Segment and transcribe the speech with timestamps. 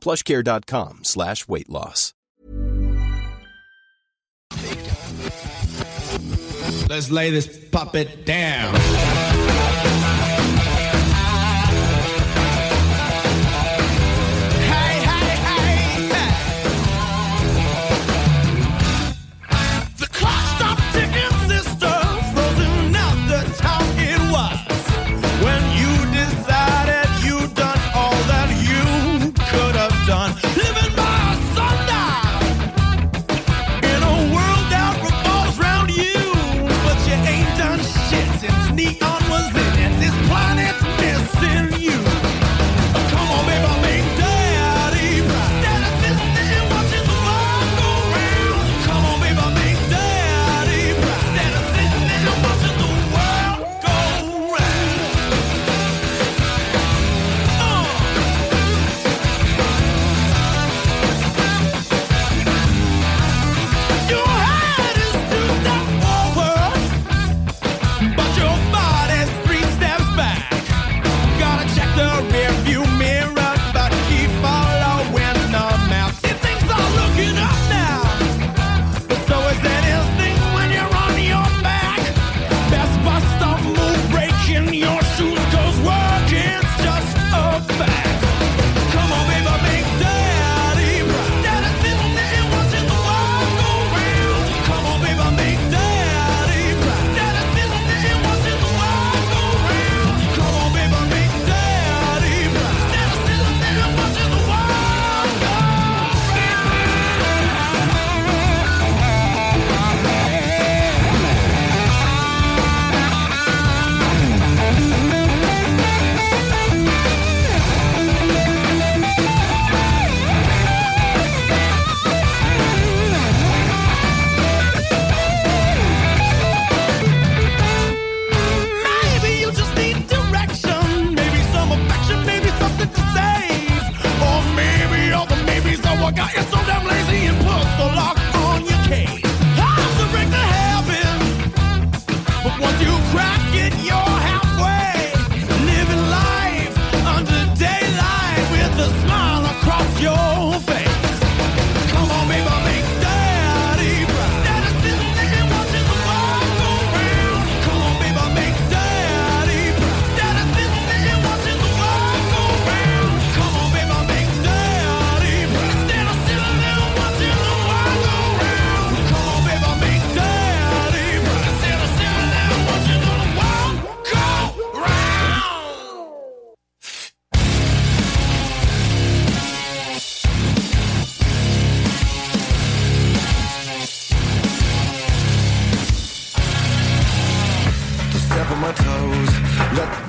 [0.00, 2.14] plushcare.com slash weight loss.
[6.88, 8.74] Let's lay this puppet down.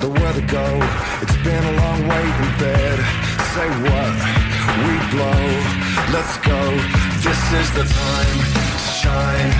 [0.02, 0.66] The weather go.
[1.22, 2.98] It's been a long wait in bed.
[3.54, 4.12] Say what?
[4.84, 5.44] We blow.
[6.10, 6.60] Let's go.
[7.22, 8.62] This is the time to
[9.00, 9.52] shine.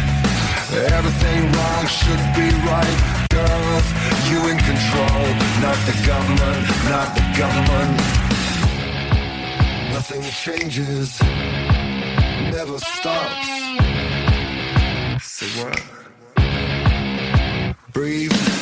[0.99, 2.99] Everything wrong should be right.
[3.31, 3.87] Girls,
[4.31, 5.23] you in control.
[5.63, 7.97] Not the government, not the government.
[9.95, 11.23] Nothing changes,
[12.51, 13.47] never stops.
[15.23, 15.81] Say what?
[17.93, 18.62] breathe.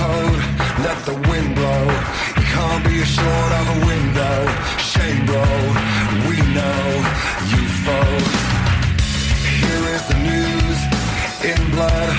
[0.00, 0.38] road,
[0.86, 1.84] let the wind blow.
[2.38, 4.36] You can't be assured of a window.
[4.90, 5.46] Shame, bro,
[6.28, 6.82] we know
[7.52, 8.24] you fold.
[9.60, 10.78] Here is the news
[11.50, 12.10] in blood.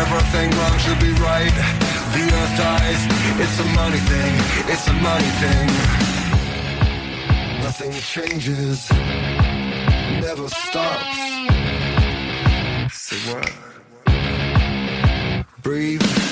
[0.00, 1.56] Everything wrong should be right.
[2.14, 3.02] The earth dies.
[3.42, 4.32] It's a money thing.
[4.72, 5.68] It's a money thing.
[7.64, 8.78] Nothing changes.
[10.26, 11.18] Never stops.
[12.92, 13.50] Say what?
[15.62, 16.31] Breathe.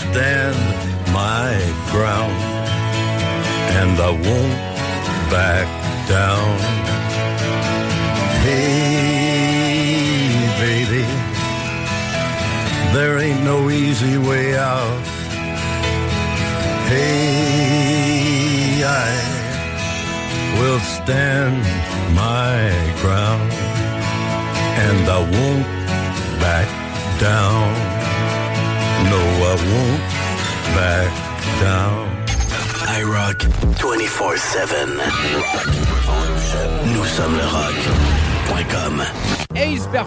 [0.00, 0.49] stands.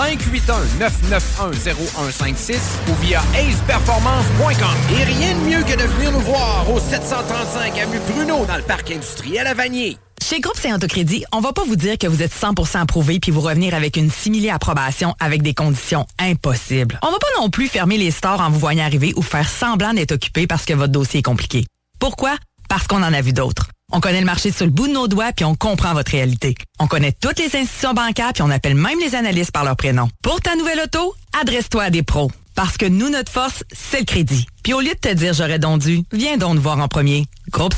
[0.00, 2.56] 581-991-0156
[2.88, 4.96] ou via aceperformance.com.
[4.98, 8.62] Et rien de mieux que de venir nous voir au 735 avenue Bruno dans le
[8.62, 9.98] parc industriel à Vanier.
[10.22, 13.40] Chez Groupe Saint-Autocrédit, on va pas vous dire que vous êtes 100% approuvé puis vous
[13.40, 16.98] revenir avec une simili approbation avec des conditions impossibles.
[17.02, 19.92] On va pas non plus fermer les stores en vous voyant arriver ou faire semblant
[19.92, 21.66] d'être occupé parce que votre dossier est compliqué.
[21.98, 22.36] Pourquoi?
[22.68, 23.68] Parce qu'on en a vu d'autres.
[23.92, 26.54] On connaît le marché sur le bout de nos doigts puis on comprend votre réalité.
[26.78, 30.08] On connaît toutes les institutions bancaires puis on appelle même les analystes par leur prénom.
[30.22, 32.30] Pour ta nouvelle auto, adresse-toi à des pros.
[32.54, 34.46] Parce que nous, notre force, c'est le crédit.
[34.62, 37.26] Puis au lieu de te dire j'aurais donc dû, viens donc nous voir en premier.
[37.50, 37.74] Groupe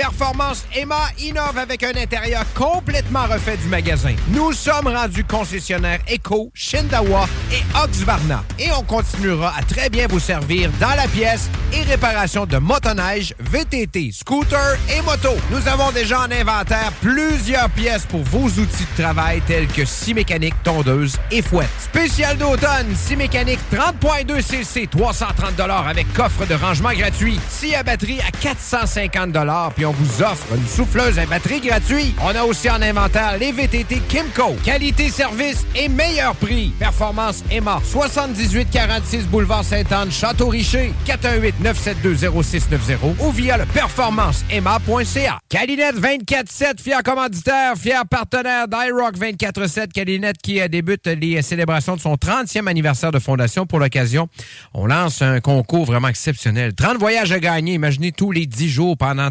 [0.00, 4.14] Performance Emma innove avec un intérieur complètement refait du magasin.
[4.28, 8.42] Nous sommes rendus concessionnaires Eco, Shindawa et Oxvarna.
[8.58, 13.34] Et on continuera à très bien vous servir dans la pièce et réparation de motoneige,
[13.40, 15.36] VTT, scooter et moto.
[15.50, 20.14] Nous avons déjà en inventaire plusieurs pièces pour vos outils de travail tels que scie
[20.14, 21.68] mécanique, tondeuse et fouette.
[21.78, 27.38] Spécial d'automne, scie mécanique 30.2 cc, 330 avec coffre de rangement gratuit.
[27.50, 29.36] Scie à batterie à 450
[29.74, 32.14] puis on vous offre une souffleuse à batterie gratuite.
[32.22, 34.56] On a aussi en inventaire les VTT Kimco.
[34.64, 36.72] Qualité, service et meilleur prix.
[36.78, 37.80] Performance Emma.
[37.84, 40.92] 7846 Boulevard Sainte-Anne, Château-Richer.
[41.06, 45.38] 418-972-0690 ou via le performanceemma.ca.
[45.48, 49.88] Calinette 24-7, fier commanditaire, fier partenaire d'iRock 24-7.
[49.88, 53.66] Calinette qui débute les célébrations de son 30e anniversaire de fondation.
[53.66, 54.28] Pour l'occasion,
[54.74, 56.74] on lance un concours vraiment exceptionnel.
[56.74, 57.74] 30 voyages à gagner.
[57.74, 59.30] Imaginez tous les 10 jours pendant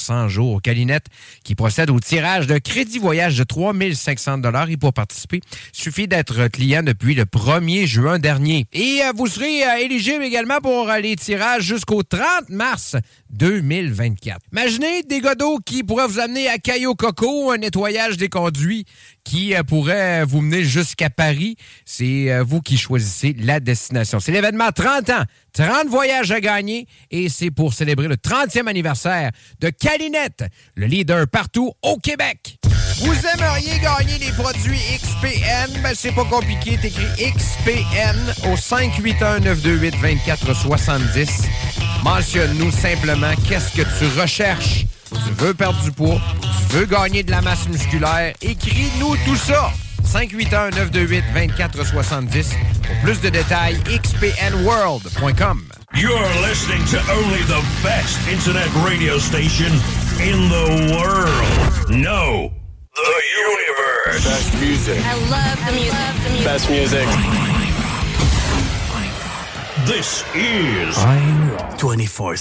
[0.00, 0.62] 300 jours.
[0.62, 1.06] Calinette
[1.44, 5.40] qui procède au tirage de crédit voyage de 3500 dollars et pour participer,
[5.72, 8.66] suffit d'être client depuis le 1er juin dernier.
[8.72, 12.96] Et euh, vous serez euh, éligible également pour euh, les tirages jusqu'au 30 mars
[13.30, 14.38] 2024.
[14.52, 18.86] Imaginez des godots qui pourraient vous amener à Cayo Coco, un nettoyage des conduits
[19.24, 21.56] qui pourrait vous mener jusqu'à Paris.
[21.84, 24.20] C'est vous qui choisissez la destination.
[24.20, 29.30] C'est l'événement 30 ans, 30 voyages à gagner et c'est pour célébrer le 30e anniversaire
[29.60, 32.58] de Calinette, le leader partout au Québec.
[33.00, 35.80] Vous aimeriez gagner les produits XPN?
[35.82, 36.76] Ben, c'est pas compliqué.
[36.76, 41.46] T'écris XPN au 581-928-2470.
[42.04, 44.84] Mentionne-nous simplement qu'est-ce que tu recherches.
[45.26, 46.20] Tu veux perdre du poids,
[46.68, 48.34] tu veux gagner de la masse musculaire.
[48.40, 49.70] Écris-nous tout ça.
[50.06, 52.56] 581-928-2470.
[52.86, 55.62] Pour plus de détails, xpnworld.com.
[55.94, 59.72] You're listening to only the best internet radio station
[60.20, 61.90] in the world.
[61.90, 62.52] No,
[62.94, 64.24] the universe.
[64.24, 65.02] Best music.
[65.04, 66.44] I love the music.
[66.44, 67.08] Best music.
[69.86, 70.96] This is
[71.78, 72.36] 24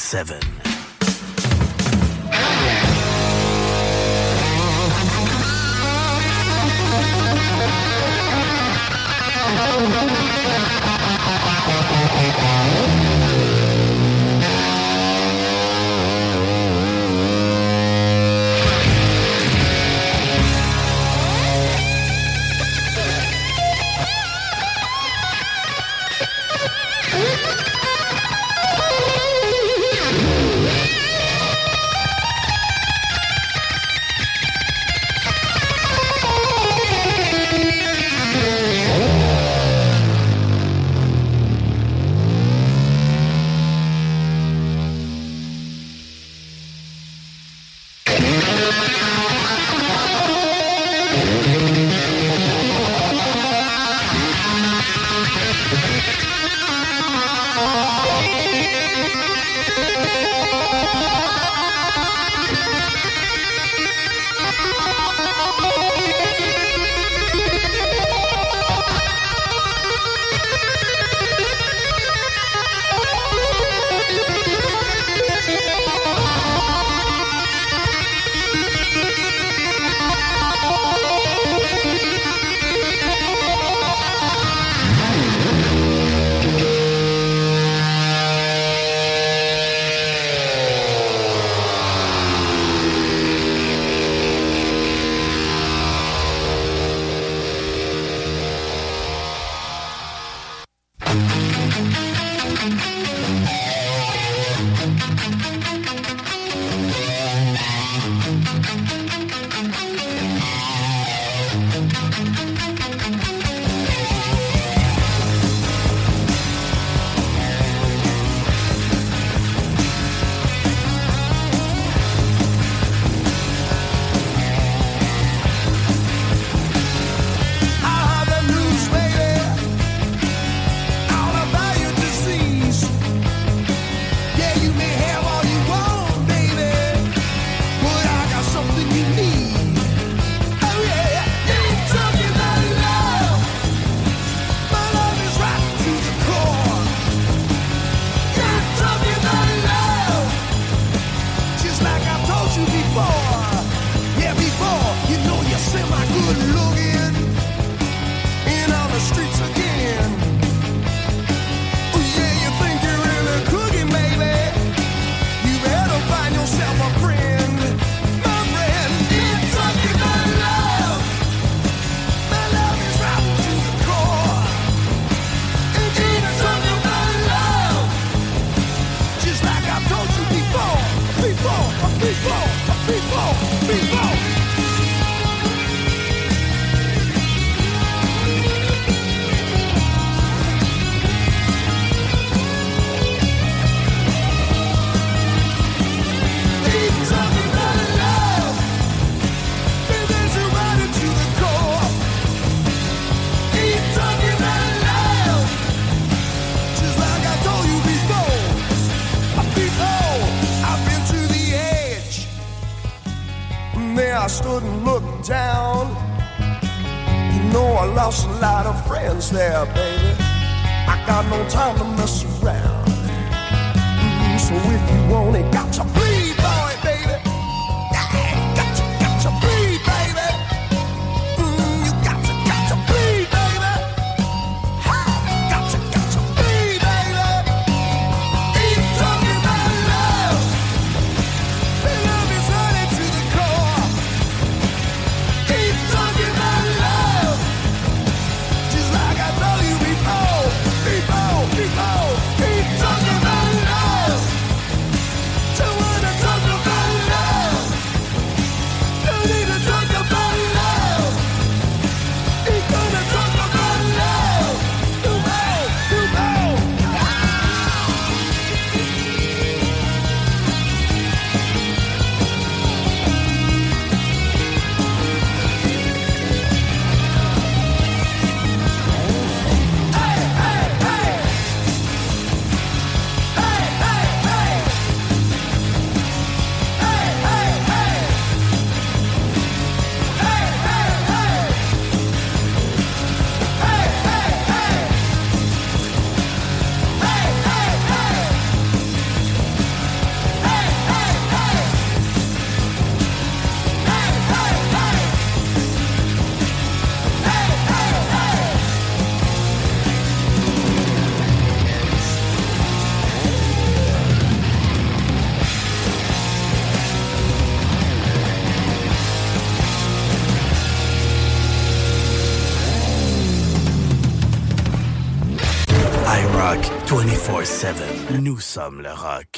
[327.49, 328.21] 24-7.
[328.21, 329.28] Nous sommes le rock.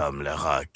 [0.00, 0.69] Sommes le.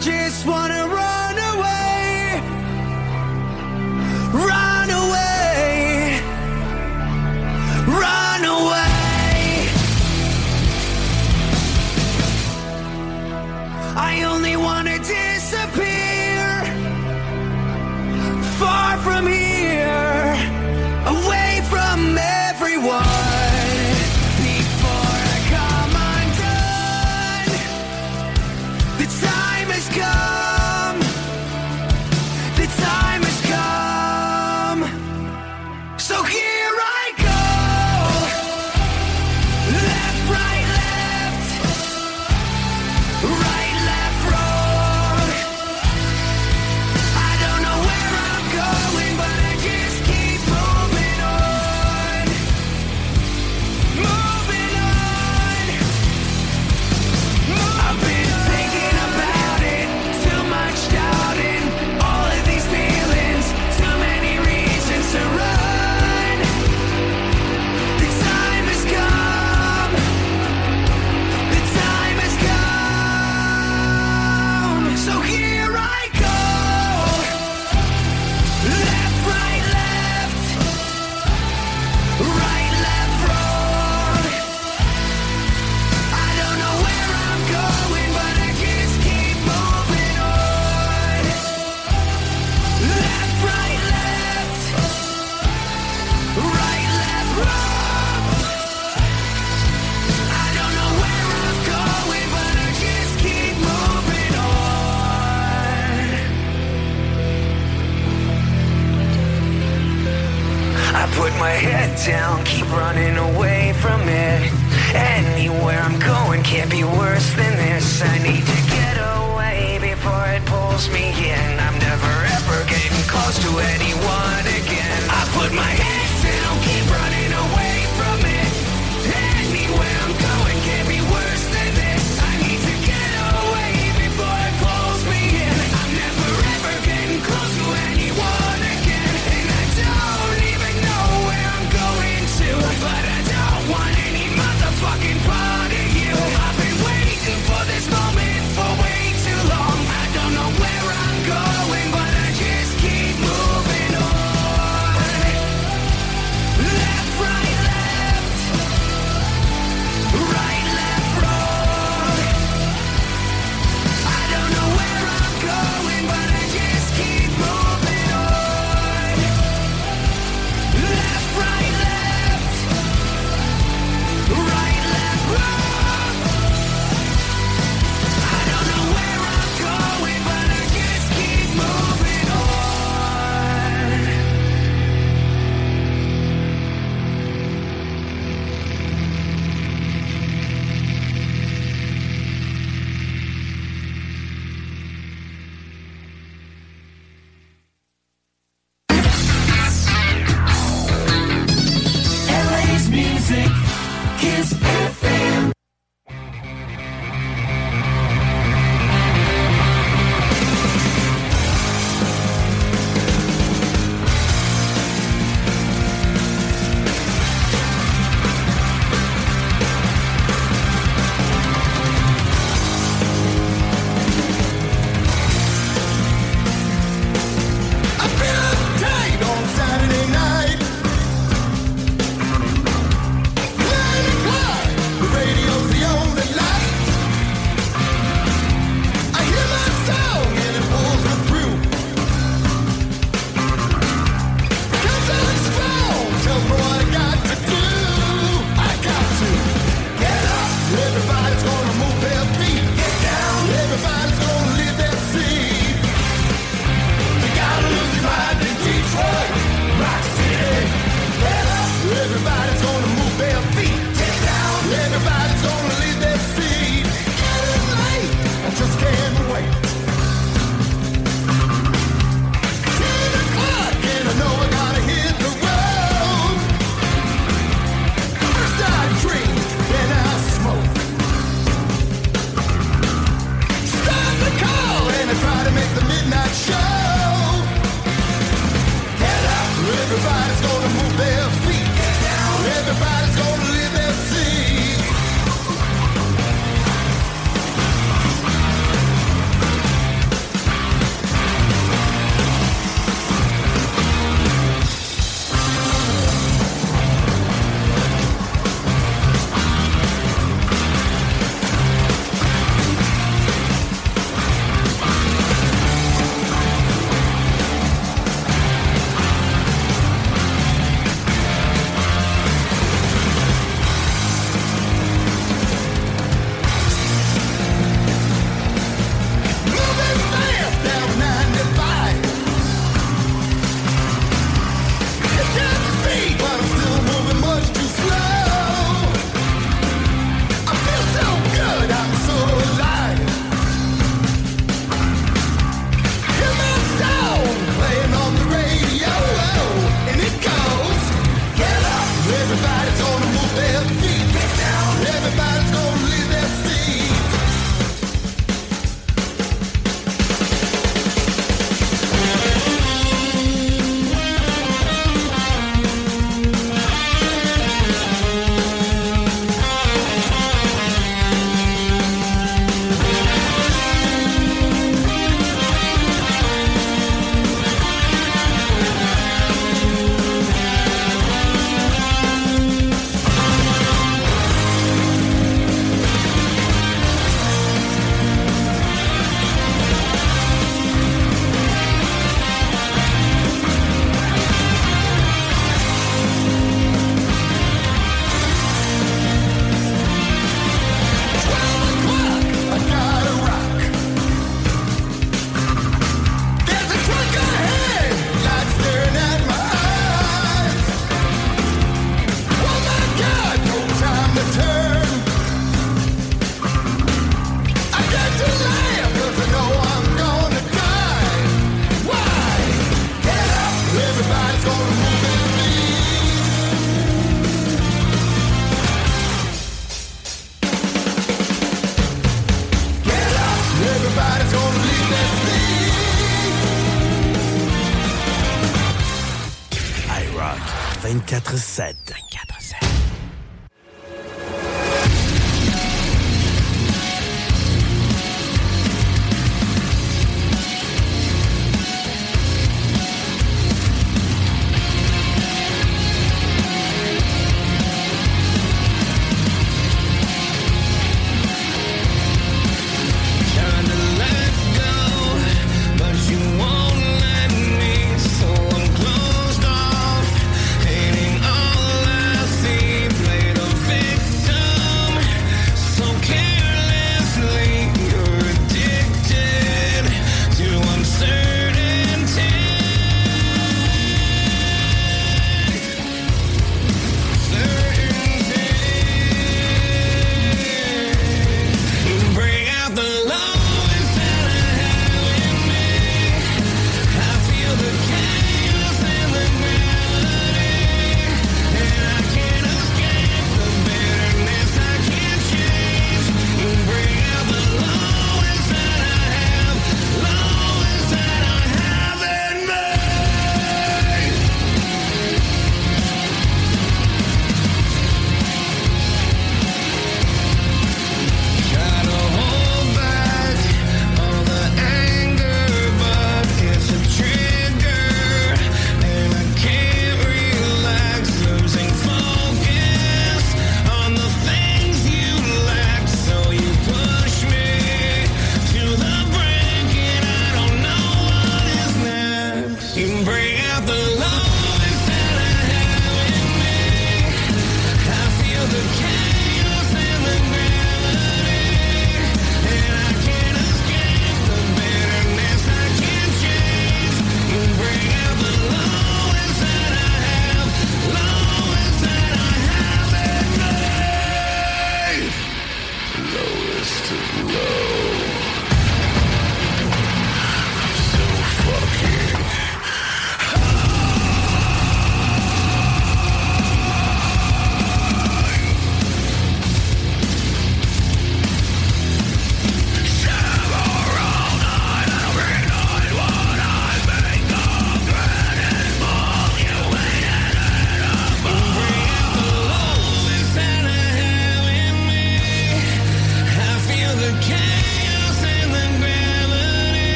[0.00, 0.99] Just wanna run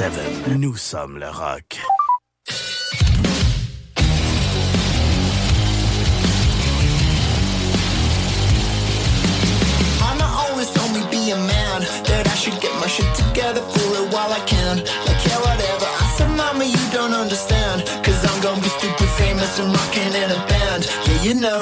[0.00, 0.56] 7.
[0.56, 1.78] Nous sommes le rock.
[10.60, 14.12] always told me be a man That I should get my shit together for it
[14.12, 18.62] while I can Like yeah, whatever I said, mama, you don't understand Cause I'm gonna
[18.62, 21.60] be stupid famous and rocking in a band Yeah, you know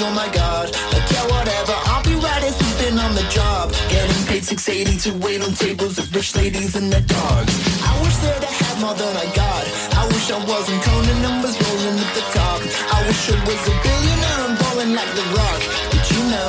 [0.00, 0.68] oh my god.
[0.74, 3.72] I care whatever, I'll be riding, sleeping on the job.
[3.88, 7.52] Getting paid 680 to wait on tables of rich ladies and their dogs.
[7.84, 9.64] I wish that I had more than I got.
[9.96, 12.60] I wish I wasn't counting numbers rolling at the top.
[12.92, 15.60] I wish I was a billionaire and balling like The Rock.
[15.92, 16.48] But you know,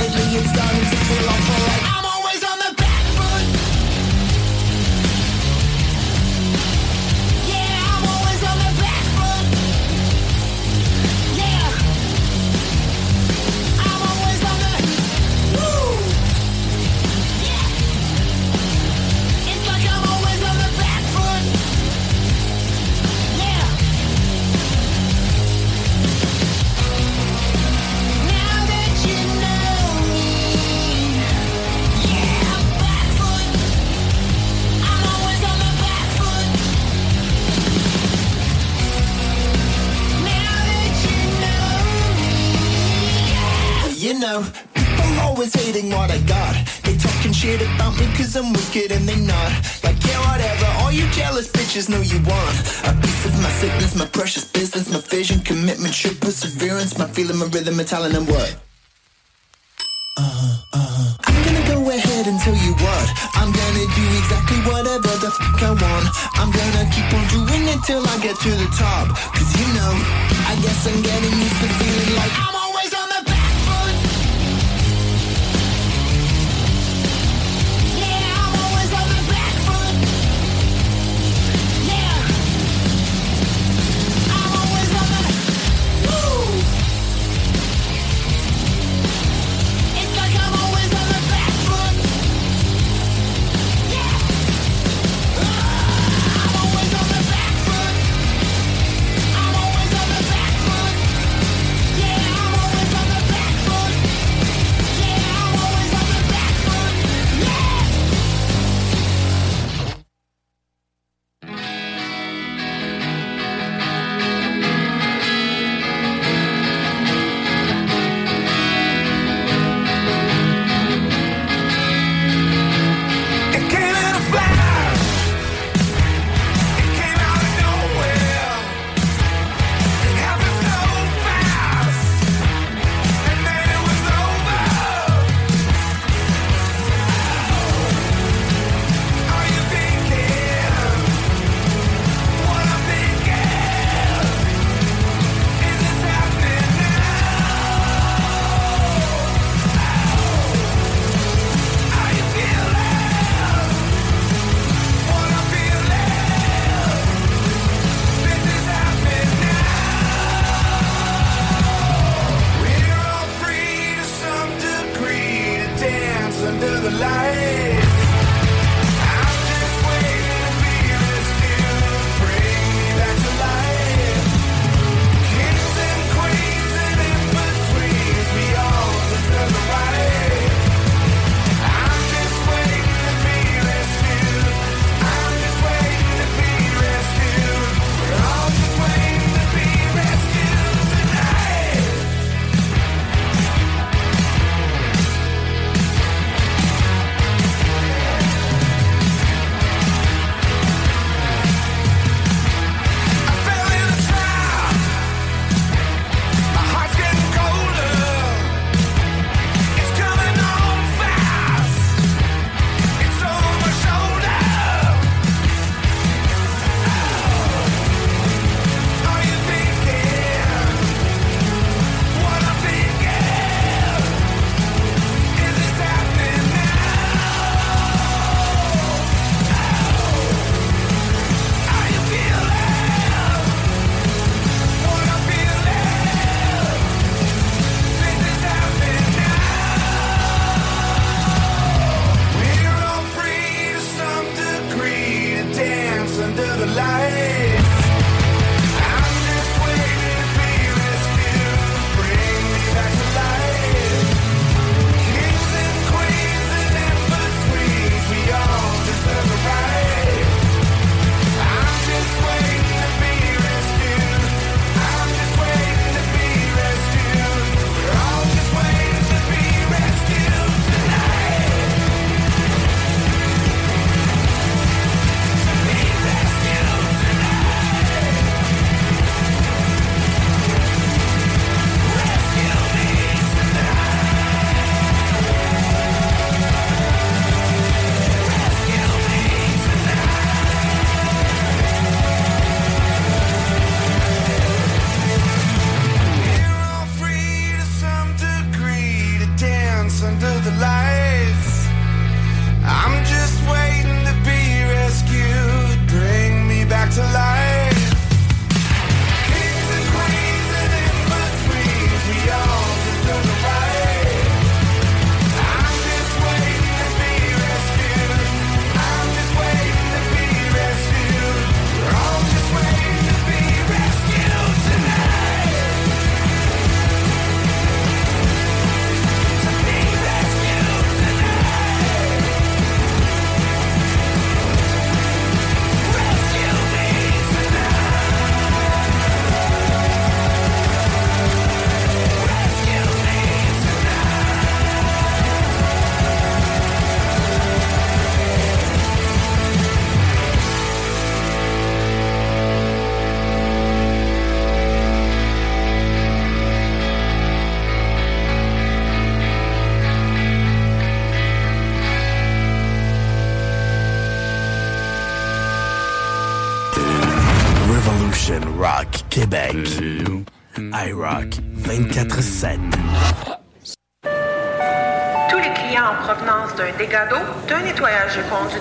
[0.00, 1.49] lately it's starting to feel like
[46.10, 49.50] They talking shit about me cause I'm wicked and they not.
[49.84, 52.54] Like, yeah, whatever, all you jealous bitches know you want.
[52.82, 57.38] A piece of my sickness, my precious business, my vision, commitment, true perseverance, my feeling,
[57.38, 58.58] my rhythm, my talent, and what?
[60.18, 61.16] Uh-huh, uh-huh.
[61.30, 63.06] I'm gonna go ahead and tell you what.
[63.38, 66.06] I'm gonna do exactly whatever the fuck I want.
[66.42, 69.14] I'm gonna keep on doing it till I get to the top.
[69.14, 69.92] Cause you know,
[70.50, 72.59] I guess I'm getting used to feeling like I'm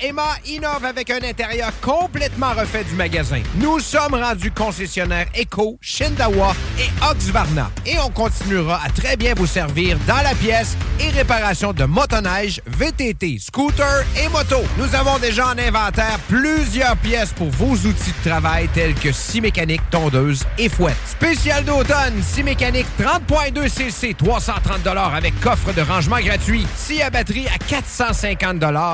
[0.00, 3.42] Emma innove avec un intérieur complètement refait du magasin.
[3.56, 7.70] Nous sommes rendus concessionnaires Eco, Shindawa et Oxvarna.
[7.84, 12.60] Et on continuera à très bien vous servir dans la pièce et réparation de motoneige,
[12.66, 14.58] VTT, scooter et moto.
[14.78, 19.40] Nous avons déjà en inventaire plusieurs pièces pour vos outils de travail tels que scie
[19.40, 20.96] mécanique, tondeuse et fouette.
[21.06, 26.66] Spécial d'automne, scie mécanique 30.2 cc, 330 avec coffre de rangement gratuit.
[26.76, 28.52] Scie à batterie à 450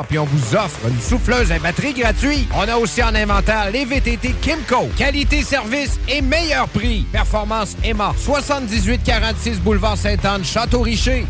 [0.09, 2.49] puis on vous offre une souffleuse à batterie gratuite.
[2.55, 4.89] On a aussi en inventaire les VTT Kimco.
[4.97, 7.07] Qualité, service et meilleur prix.
[7.13, 8.15] Performance Emma.
[8.17, 11.27] 7846 Boulevard Sainte-Anne, Château-Richer.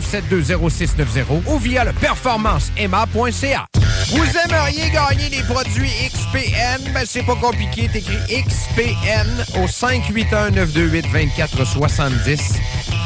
[0.00, 3.66] 418-972-0690 ou via le performanceemma.ca.
[4.08, 6.92] Vous aimeriez gagner les produits XPN?
[6.92, 7.88] Ben, c'est pas compliqué.
[7.88, 12.40] T'écris XPN au 581-928-2470.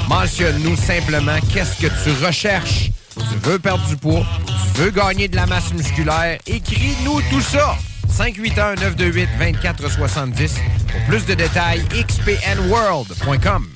[0.08, 2.90] Mentionne-nous simplement qu'est-ce que tu recherches.
[3.14, 7.78] Tu veux perdre du poids, tu veux gagner de la masse musculaire, écris-nous tout ça.
[8.12, 10.50] 581-928-2470.
[10.90, 13.75] Pour plus de détails, xpnworld.com.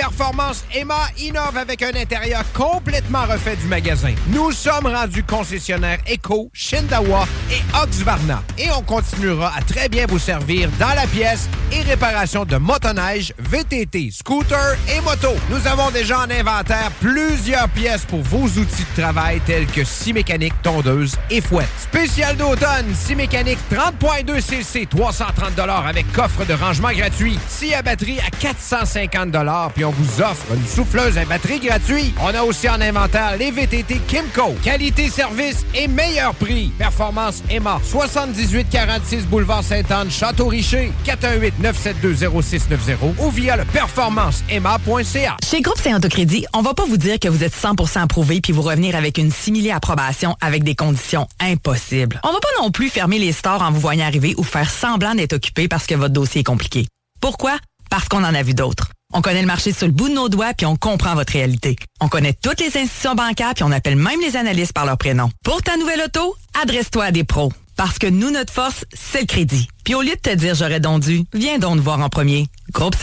[0.00, 4.14] Performance Emma innove avec un intérieur complètement refait du magasin.
[4.28, 8.42] Nous sommes rendus concessionnaires Eco, Shindawa et Oxvarna.
[8.56, 13.34] Et on continuera à très bien vous servir dans la pièce et réparation de motoneige,
[13.38, 15.34] VTT, scooter et moto.
[15.50, 20.14] Nous avons déjà en inventaire plusieurs pièces pour vos outils de travail tels que scie
[20.14, 21.68] mécanique, tondeuse et fouette.
[21.78, 27.38] Spécial d'automne, scie mécanique 30.2 cc, 330 avec coffre de rangement gratuit.
[27.48, 29.36] Scie à batterie à 450
[29.74, 32.14] puis on vous offre une souffleuse à batterie gratuite.
[32.20, 34.54] On a aussi en inventaire les VTT Kimco.
[34.62, 36.72] Qualité, service et meilleur prix.
[36.78, 37.80] Performance Emma.
[37.82, 40.92] 7846 Boulevard Sainte-Anne, Château-Richer.
[41.04, 45.36] 418-972-0690 ou via le performanceemma.ca.
[45.48, 48.62] Chez Groupe Saint-Autocrédit, on va pas vous dire que vous êtes 100% approuvé puis vous
[48.62, 52.20] revenir avec une simili approbation avec des conditions impossibles.
[52.24, 55.14] On va pas non plus fermer les stores en vous voyant arriver ou faire semblant
[55.14, 56.86] d'être occupé parce que votre dossier est compliqué.
[57.20, 57.56] Pourquoi?
[57.90, 58.90] Parce qu'on en a vu d'autres.
[59.12, 61.76] On connaît le marché sur le bout de nos doigts puis on comprend votre réalité.
[62.00, 65.30] On connaît toutes les institutions bancaires puis on appelle même les analystes par leur prénom.
[65.44, 67.52] Pour ta nouvelle auto, adresse-toi à des pros.
[67.76, 69.68] Parce que nous, notre force, c'est le crédit.
[69.84, 72.46] Puis au lieu de te dire j'aurais donc dû, viens donc nous voir en premier.
[72.72, 72.94] Groupe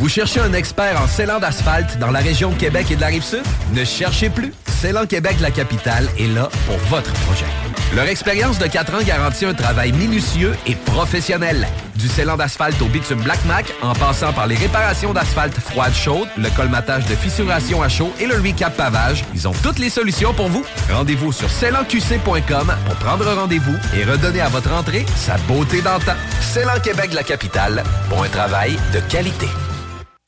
[0.00, 3.08] Vous cherchez un expert en scellant d'asphalte dans la région de Québec et de la
[3.08, 3.42] Rive-Sud?
[3.74, 4.54] Ne cherchez plus.
[4.80, 7.44] Célan Québec, la capitale, est là pour votre projet.
[7.94, 11.68] Leur expérience de 4 ans garantit un travail minutieux et professionnel.
[11.96, 16.28] Du scellant d'asphalte au bitume Black Mac, en passant par les réparations d'asphalte froide chaude,
[16.38, 20.32] le colmatage de fissuration à chaud et le recap pavage, ils ont toutes les solutions
[20.32, 20.64] pour vous.
[20.90, 26.14] Rendez-vous sur CélanQC.com pour prendre rendez-vous et redonner à votre entrée sa beauté d'antan.
[26.40, 29.48] Célan Québec, la capitale, pour un travail de qualité.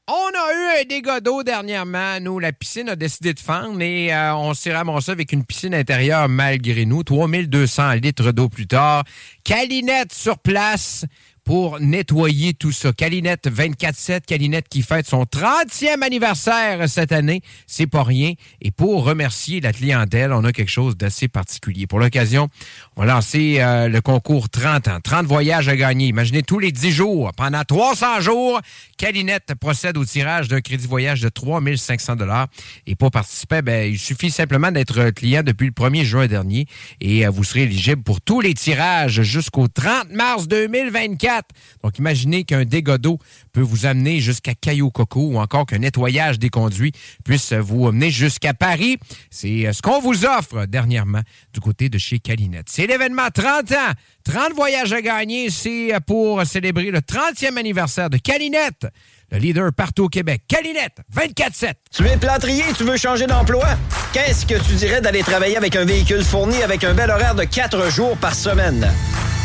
[0.09, 2.19] On a eu un dégât d'eau dernièrement.
[2.21, 5.77] Nous, la piscine a décidé de fendre et euh, on s'est ramassé avec une piscine
[5.77, 7.05] intérieure malgré nous.
[7.05, 9.05] 3200 litres d'eau plus tard.
[9.45, 11.05] Calinette sur place
[11.45, 12.93] pour nettoyer tout ça.
[12.93, 17.43] Calinette 24-7, Calinette qui fête son 30e anniversaire cette année.
[17.67, 18.35] C'est pas rien.
[18.61, 21.87] Et pour remercier la clientèle, on a quelque chose d'assez particulier.
[21.87, 22.49] Pour l'occasion,
[22.97, 24.99] on va lancer euh, le concours 30 ans.
[25.03, 26.07] 30 voyages à gagner.
[26.07, 27.33] Imaginez tous les 10 jours.
[27.37, 28.61] Pendant 300 jours,
[28.97, 32.47] Calinette procède au tirage d'un crédit voyage de 3500 dollars.
[32.87, 36.67] Et pour participer, ben, il suffit simplement d'être client depuis le 1er juin dernier
[37.01, 41.32] et euh, vous serez éligible pour tous les tirages jusqu'au 30 mars 2024.
[41.33, 41.49] 24.
[41.83, 43.19] Donc, imaginez qu'un dégât d'eau
[43.53, 46.93] peut vous amener jusqu'à Caillou Coco ou encore qu'un nettoyage des conduits
[47.25, 48.99] puisse vous amener jusqu'à Paris.
[49.31, 51.23] C'est euh, ce qu'on vous offre dernièrement
[51.53, 52.67] du côté de chez Calinette.
[52.69, 53.93] C'est l'événement 30 ans.
[54.25, 55.51] 30 voyages à gagner.
[55.51, 58.87] C'est pour célébrer le 30e anniversaire de Calinette
[59.33, 60.43] le leader partout au Québec.
[60.47, 61.73] Calinette, 24-7.
[61.91, 63.65] Tu es plâtrier tu veux changer d'emploi?
[64.13, 67.45] Qu'est-ce que tu dirais d'aller travailler avec un véhicule fourni avec un bel horaire de
[67.45, 68.89] 4 jours par semaine?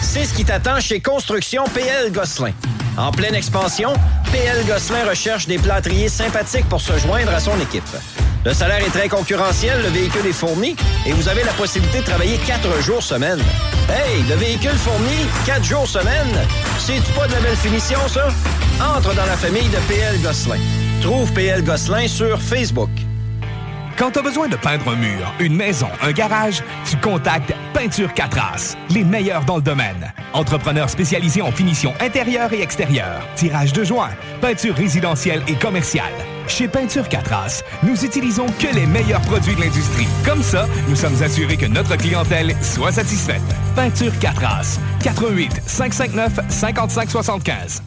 [0.02, 2.52] C'est ce qui t'attend chez Construction PL Gosselin.
[2.98, 3.94] En pleine expansion,
[4.32, 7.84] PL Gosselin recherche des plâtriers sympathiques pour se joindre à son équipe.
[8.48, 10.74] Le salaire est très concurrentiel, le véhicule est fourni
[11.06, 13.40] et vous avez la possibilité de travailler 4 jours semaine.
[13.90, 16.48] Hey, le véhicule fourni, 4 jours semaine,
[16.80, 18.30] c'est-tu pas de la belle finition, ça?
[18.80, 20.62] Entre dans la famille de PL Gosselin.
[21.02, 22.90] Trouve PL Gosselin sur Facebook.
[23.98, 28.14] Quand tu as besoin de peindre un mur, une maison, un garage, tu contactes Peinture
[28.14, 30.14] Catras, les meilleurs dans le domaine.
[30.34, 36.14] Entrepreneurs spécialisés en finition intérieure et extérieure, tirage de joints, peinture résidentielle et commerciale.
[36.48, 40.08] Chez Peinture Catras, nous utilisons que les meilleurs produits de l'industrie.
[40.24, 43.42] Comme ça, nous sommes assurés que notre clientèle soit satisfaite.
[43.76, 47.87] Peinture Catras, 88 559 5575.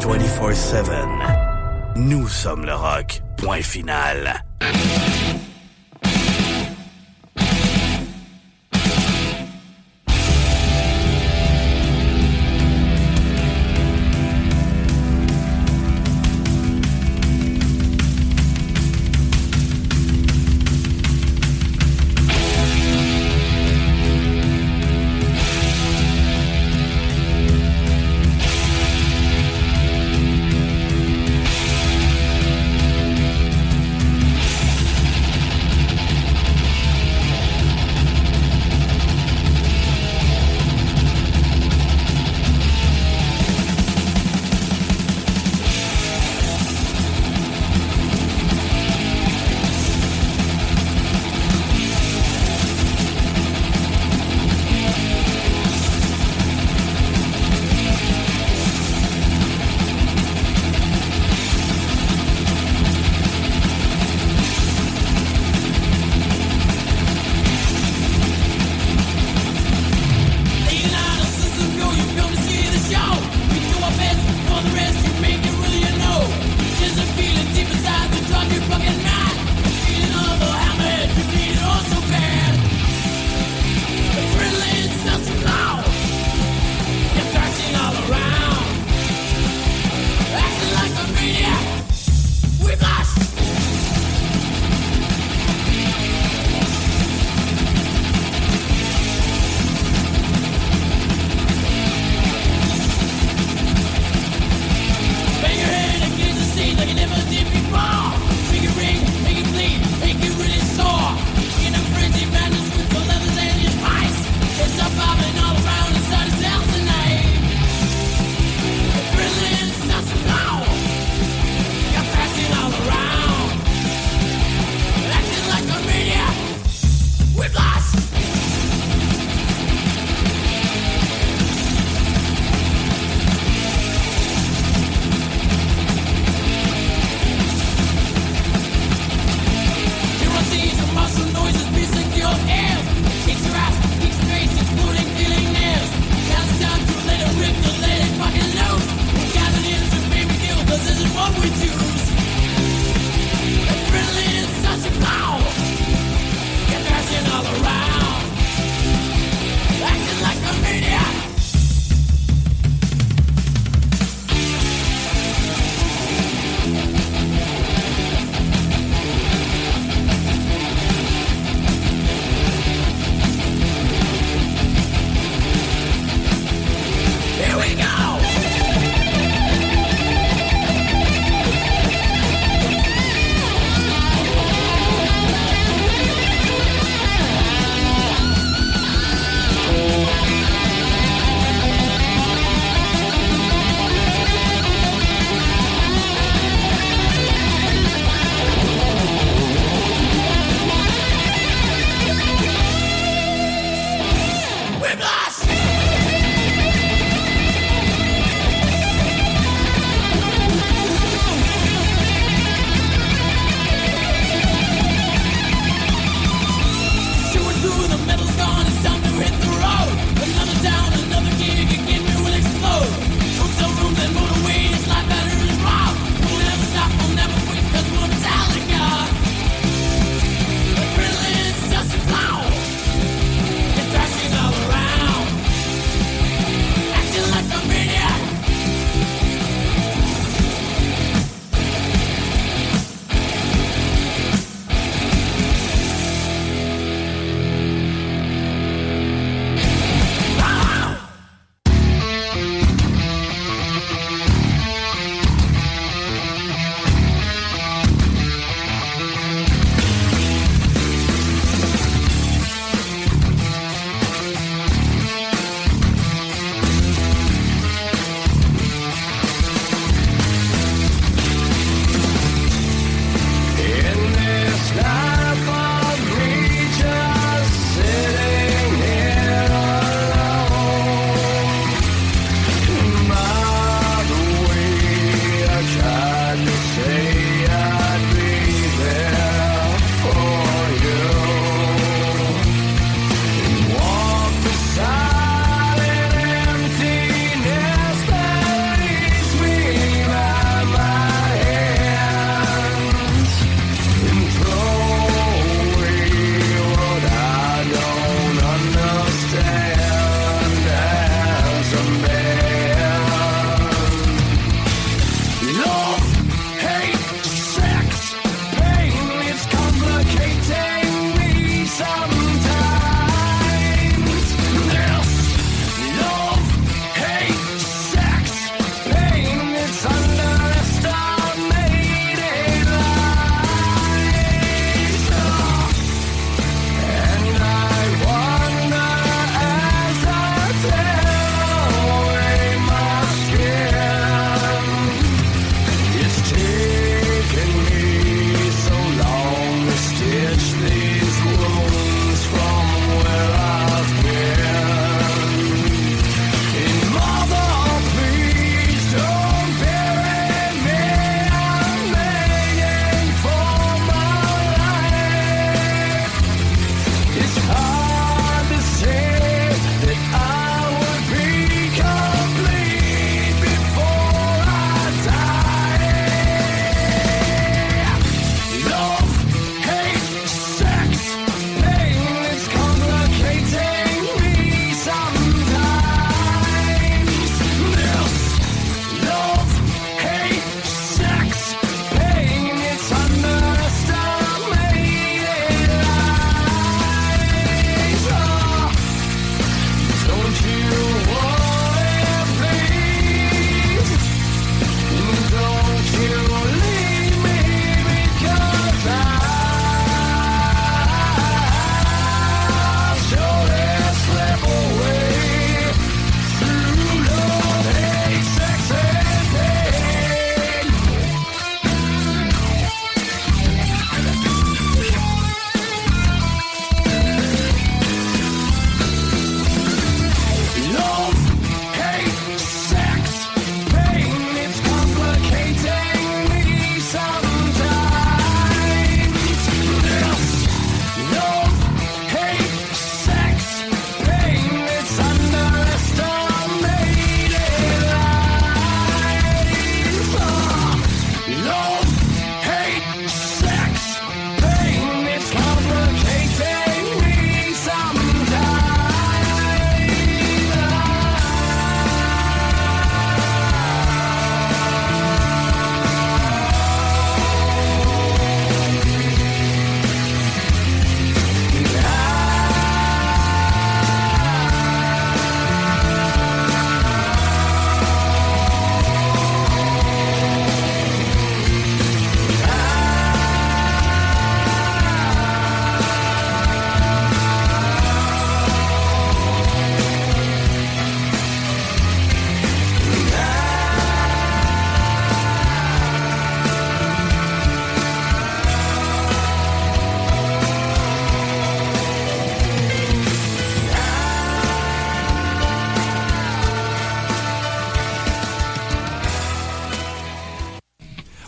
[0.00, 1.96] 24-7.
[1.96, 3.20] Nous sommes le rock.
[3.36, 4.44] Point final.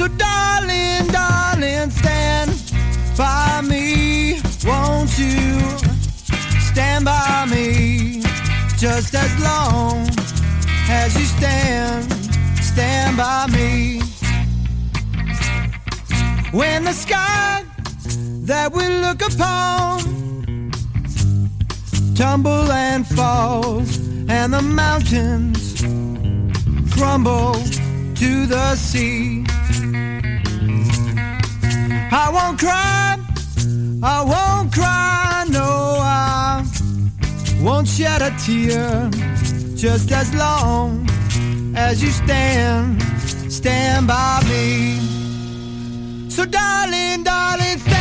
[0.00, 2.50] So, darling, darling, stand
[3.18, 5.60] by me, won't you?
[6.72, 8.22] Stand by me
[8.78, 10.08] just as long
[10.88, 12.10] as you stand,
[12.62, 14.00] stand by me.
[16.50, 17.62] When the sky
[18.46, 20.00] that we look upon
[22.14, 23.98] tumble and falls,
[24.30, 25.82] and the mountains
[26.90, 27.52] crumble
[28.14, 29.39] to the sea.
[32.12, 33.16] I won't cry,
[34.02, 36.64] I won't cry, no, I
[37.62, 39.08] won't shed a tear.
[39.76, 41.08] Just as long
[41.76, 43.00] as you stand,
[43.50, 44.98] stand by me.
[46.28, 47.99] So, darling, darling, stand.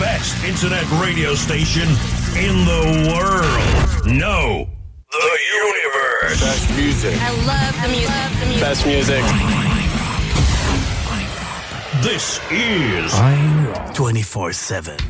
[0.00, 1.86] best internet radio station
[2.34, 4.06] in the world.
[4.06, 4.66] No,
[5.12, 6.40] the universe.
[6.40, 7.20] Best music.
[7.20, 8.08] I love the music.
[8.08, 8.62] Love the music.
[8.62, 9.22] Best music.
[12.02, 15.09] This is 24 7.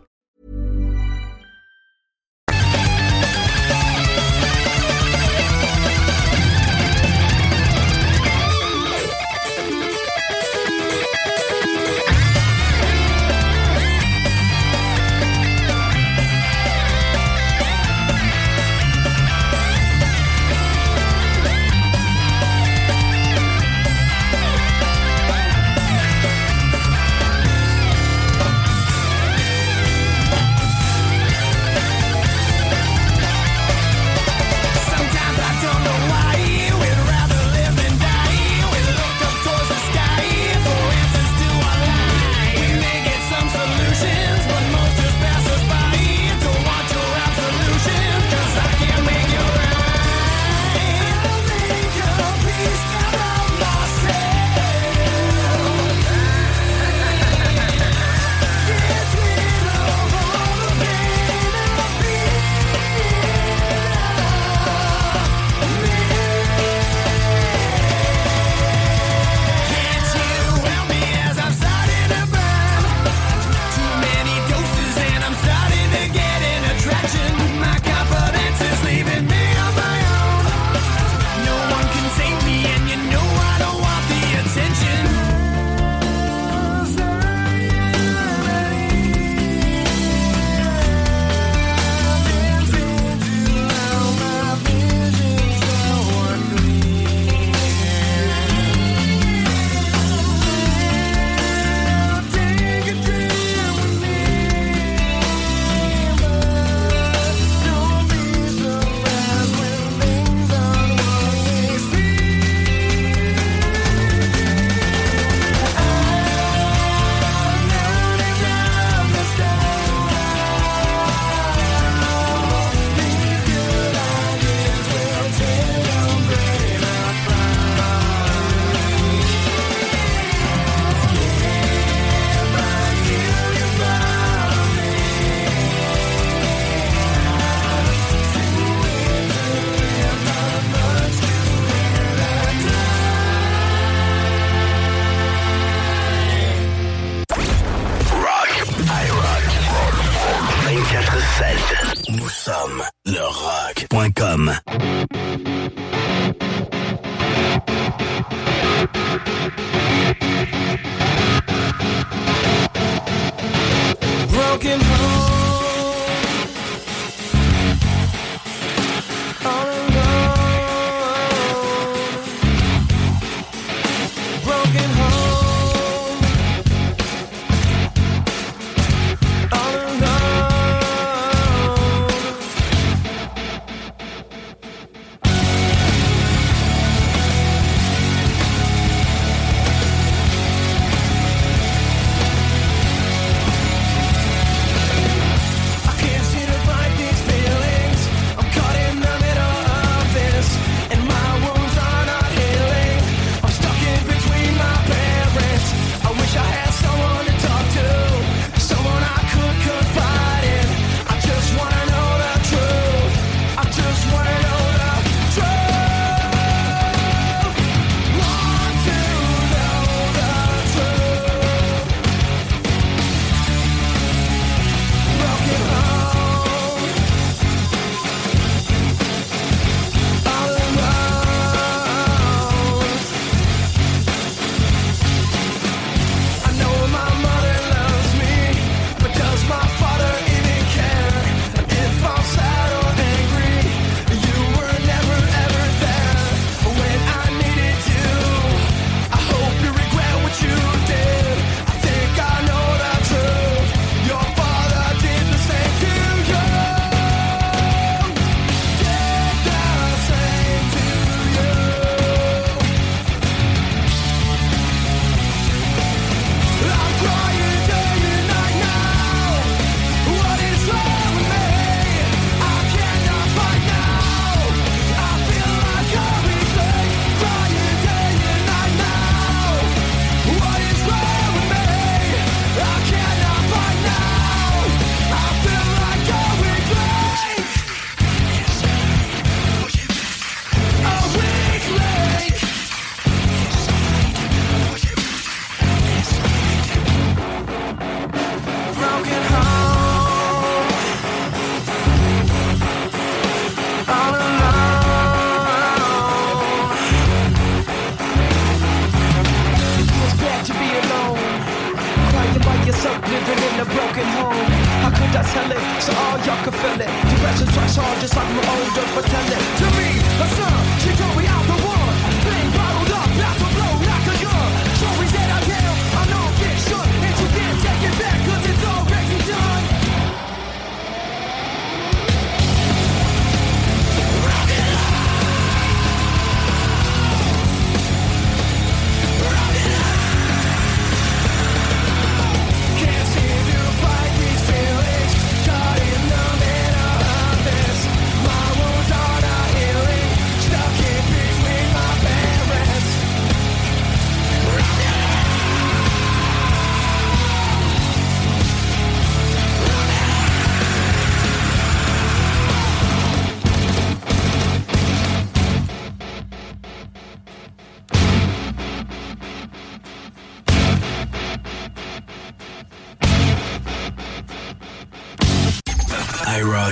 [312.81, 314.49] myself living in a broken home.
[314.81, 316.89] How could I tell it so all y'all could feel it?
[317.13, 319.43] Depression strikes hard just like my older pretending.
[319.61, 321.93] To me, a son, she told me I'm the one.
[322.25, 324.49] Being bottled up, not to blow like a gun.
[324.81, 326.85] Stories that I tell are non-fiction.
[327.05, 328.80] And you can't take it back 'cause it's already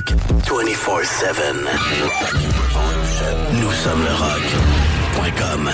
[0.09, 1.67] iRock 24-7.
[3.53, 5.71] Nous sommes le rock.com.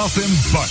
[0.00, 0.69] nothing but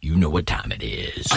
[0.00, 1.28] You know what time it is.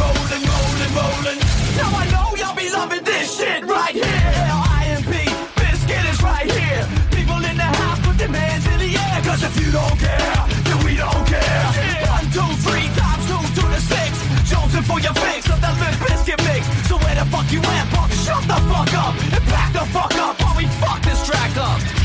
[0.00, 1.38] Rolling, rolling, rolling, rolling.
[1.78, 4.04] Now I know y'all be loving this shit right here.
[4.04, 5.12] IMP,
[5.56, 6.82] Biscuit is right here.
[7.10, 9.18] People in the house, put their hands in the air.
[9.22, 10.34] Cause if you don't care,
[10.66, 11.64] then we don't care.
[12.10, 14.10] One, two, three times two to the six.
[14.50, 16.62] Jonesing for your fix of that Limp Biscuit mix.
[16.88, 18.12] So where the fuck you at, punk?
[18.24, 22.03] Shut the fuck up and back the fuck up while we fuck this track up.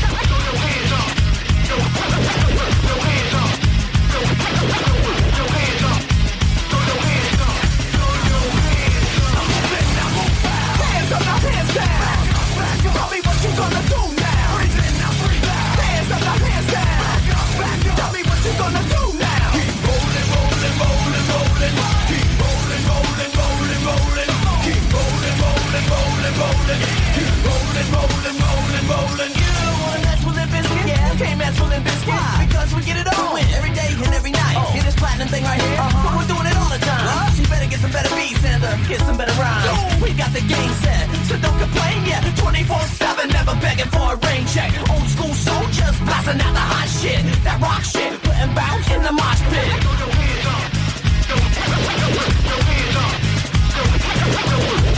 [31.50, 32.46] Mess with Limp Bizkit.
[32.46, 34.54] Because we get it on every day and every night.
[34.70, 35.82] Hear this platinum thing right here?
[35.82, 37.06] So we're doing it all the time.
[37.10, 37.38] What?
[37.38, 40.02] You better get some better beats and uh, get some better rhymes.
[40.02, 42.22] We got the game set, so don't complain yet.
[42.38, 44.70] 24-7, never begging for a rain check.
[44.94, 47.22] Old school soldiers blasting out the hot shit.
[47.42, 49.70] That rock shit, putting bounce in the mosh pit.
[49.82, 50.70] Throw your hands up.
[51.26, 52.14] Throw your hands
[52.94, 53.14] up.
[53.74, 54.89] Throw your hands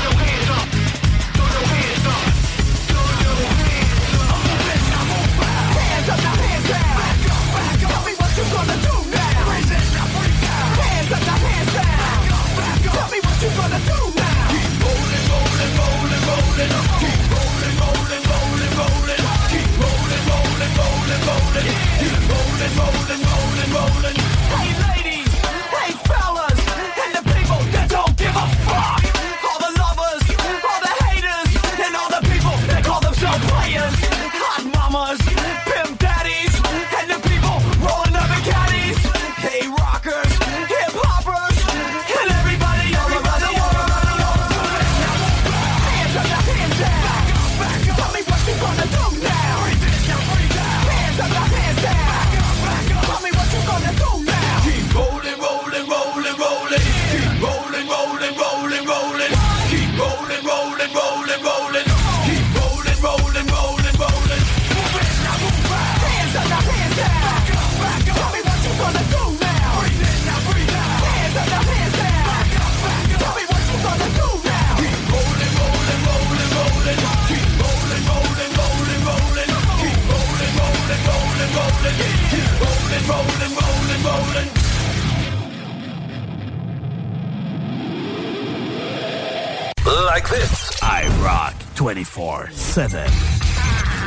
[92.05, 93.07] 24-7.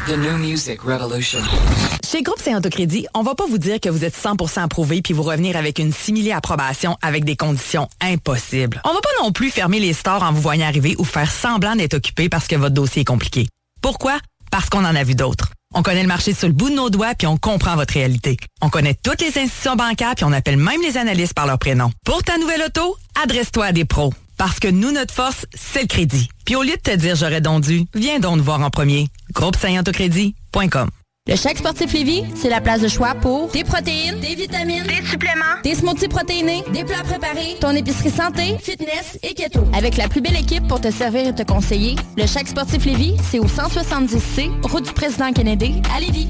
[0.08, 1.40] The new music revolution.
[2.06, 5.24] Chez Groupe Saint-Autocrédit, on va pas vous dire que vous êtes 100% approuvé puis vous
[5.24, 8.82] revenir avec une simili approbation avec des conditions impossibles.
[8.84, 11.76] On va pas non plus fermer les stores en vous voyant arriver ou faire semblant
[11.76, 13.48] d'être occupé parce que votre dossier est compliqué.
[13.82, 14.20] Pourquoi?
[14.52, 15.52] Parce qu'on en a vu d'autres.
[15.74, 18.38] On connaît le marché sur le bout de nos doigts puis on comprend votre réalité.
[18.62, 21.92] On connaît toutes les institutions bancaires puis on appelle même les analystes par leur prénom.
[22.06, 24.14] Pour ta nouvelle auto, adresse-toi à des pros.
[24.38, 26.30] Parce que nous, notre force, c'est le crédit.
[26.46, 29.08] Puis au lieu de te dire j'aurais donc dû, viens donc nous voir en premier.
[29.34, 29.56] Groupe
[31.28, 35.06] Le chèque sportif Lévis, c'est la place de choix pour des protéines, des vitamines, des
[35.08, 39.62] suppléments, des smoothies protéinés, des plats préparés, ton épicerie santé, fitness et keto.
[39.74, 43.16] Avec la plus belle équipe pour te servir et te conseiller, le chèque sportif Lévis,
[43.32, 46.30] c'est au 170C, route du président Kennedy, à Lévis.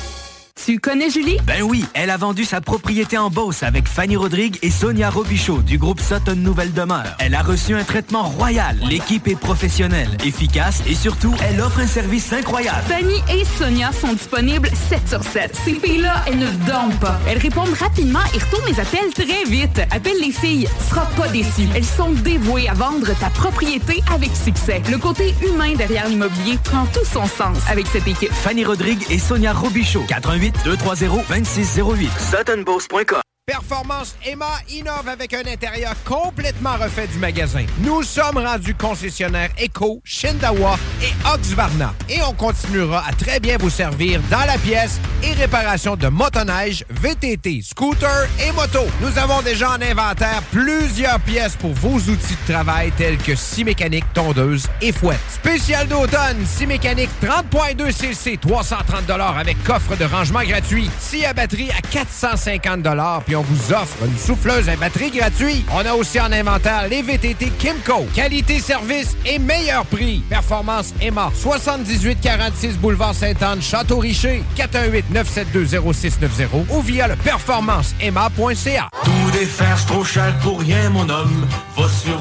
[0.63, 1.37] Tu connais Julie?
[1.47, 5.63] Ben oui, elle a vendu sa propriété en Beauce avec Fanny Rodrigue et Sonia Robichaud
[5.63, 7.15] du groupe Sutton Nouvelle Demeure.
[7.17, 8.77] Elle a reçu un traitement royal.
[8.87, 12.83] L'équipe est professionnelle, efficace et surtout, elle offre un service incroyable.
[12.87, 15.57] Fanny et Sonia sont disponibles 7 sur 7.
[15.65, 17.19] Ces filles-là, elles ne dorment pas.
[17.27, 19.81] Elles répondent rapidement et retournent les appels très vite.
[19.89, 21.67] Appelle les filles, tu seras pas déçu.
[21.75, 24.83] Elles sont dévouées à vendre ta propriété avec succès.
[24.91, 28.31] Le côté humain derrière l'immobilier prend tout son sens avec cette équipe.
[28.31, 30.05] Fanny Rodrigue et Sonia Robichaud.
[30.07, 32.11] 88 230 2608.
[32.31, 33.30] SuttonBourse.com.
[33.51, 37.65] Performance Emma innove avec un intérieur complètement refait du magasin.
[37.79, 41.93] Nous sommes rendus concessionnaires Eco, Shindawa et Oxvarna.
[42.07, 46.85] Et on continuera à très bien vous servir dans la pièce et réparation de motoneige,
[46.89, 48.85] VTT, scooter et moto.
[49.01, 53.65] Nous avons déjà en inventaire plusieurs pièces pour vos outils de travail tels que scie
[53.65, 55.19] mécanique, tondeuse et fouette.
[55.29, 60.89] Spécial d'automne, scie mécanique 30.2 cc, 330 avec coffre de rangement gratuit.
[60.99, 62.87] Scie à batterie à 450
[63.25, 65.65] puis on vous offre une souffleuse à batterie gratuite.
[65.73, 68.05] On a aussi en inventaire les VTT Kimco.
[68.13, 70.23] Qualité, service et meilleur prix.
[70.29, 71.31] Performance Emma.
[71.33, 74.43] 7846 Boulevard Sainte-Anne, Château-Richer.
[74.57, 78.89] 418-972-0690 ou via le performanceemma.ca.
[79.03, 81.47] Tout défaire, c'est trop cher pour rien, mon homme.
[81.77, 82.17] Va sur.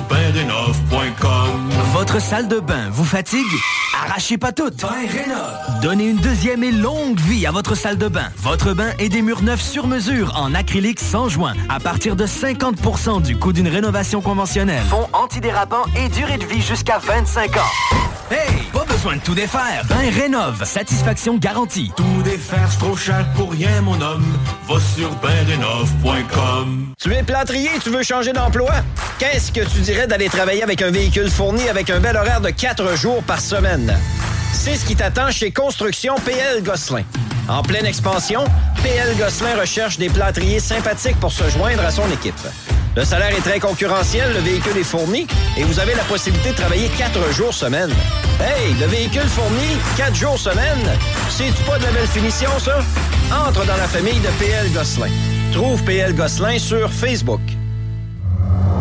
[1.93, 3.47] Votre salle de bain vous fatigue?
[4.03, 4.85] Arrachez pas toutes.
[5.83, 8.31] Donnez une deuxième et longue vie à votre salle de bain.
[8.39, 12.27] Votre bain et des murs neufs sur mesure en acrylique sans joint à partir de
[12.27, 14.83] 50% du coût d'une rénovation conventionnelle.
[14.89, 17.61] Fond antidérapant et durée de vie jusqu'à 25 ans.
[18.31, 18.63] Hey,
[19.01, 19.83] besoin de tout défaire.
[19.89, 21.91] Ben rénove, satisfaction garantie.
[21.97, 24.27] Tout défaire, c'est trop cher pour rien, mon homme.
[24.69, 26.93] Va sur bendenov.com.
[27.01, 28.73] Tu es plâtrier, tu veux changer d'emploi?
[29.19, 32.51] Qu'est-ce que tu dirais d'aller travailler avec un véhicule fourni avec un bel horaire de
[32.51, 33.97] 4 jours par semaine?
[34.53, 37.05] C'est ce qui t'attend chez Construction PL Gosselin.
[37.49, 38.45] En pleine expansion,
[38.83, 42.35] PL Gosselin recherche des plâtriers sympathiques pour se joindre à son équipe.
[42.97, 45.25] Le salaire est très concurrentiel, le véhicule est fourni
[45.57, 47.91] et vous avez la possibilité de travailler 4 jours semaine.
[48.41, 50.91] Hey, le véhicule fourni, 4 jours semaine,
[51.29, 52.81] c'est-tu pas de la belle finition, ça?
[53.47, 55.07] Entre dans la famille de PL Gosselin.
[55.53, 57.41] Trouve PL Gosselin sur Facebook.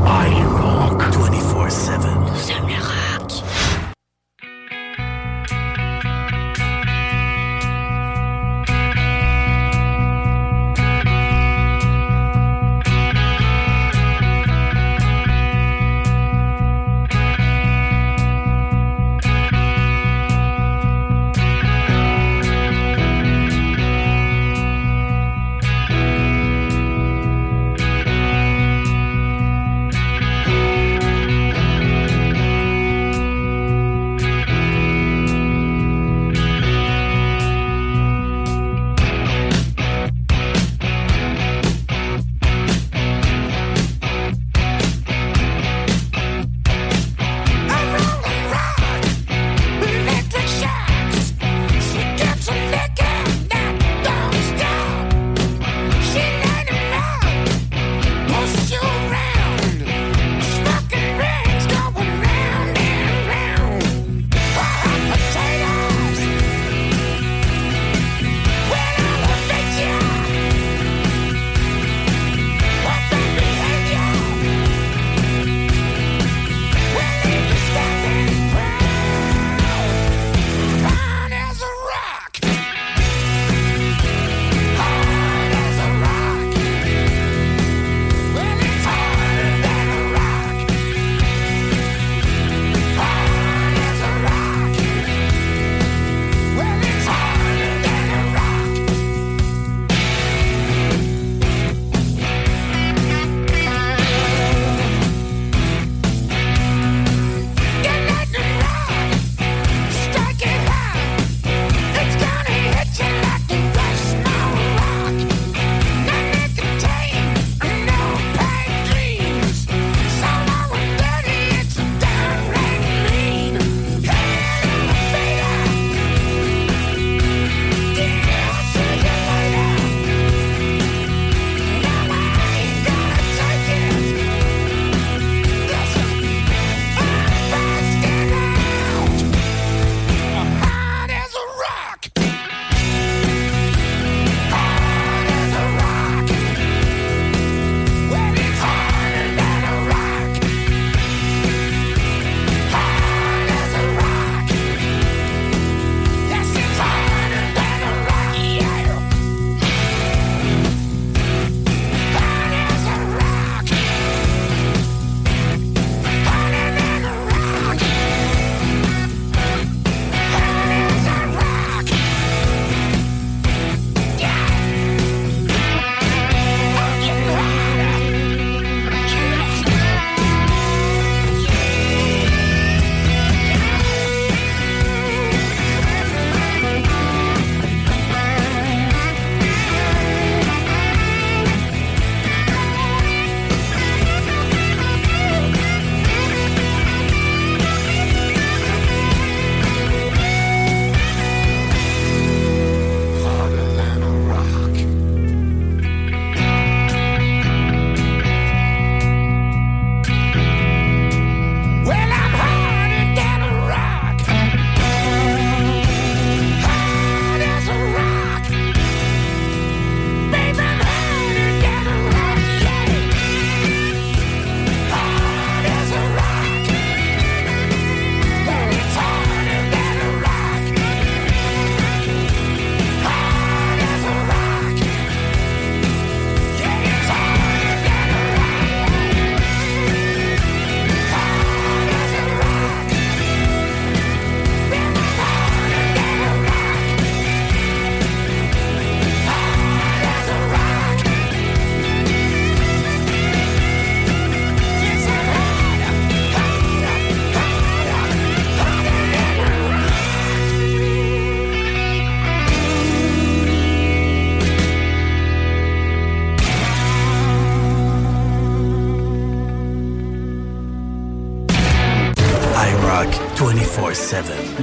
[0.07, 1.99] I rock 24-7.
[2.02, 3.44] Nous sommes le rock.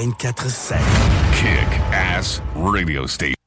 [0.00, 0.78] 24-7.
[1.34, 3.39] Kick Ass Radio Station.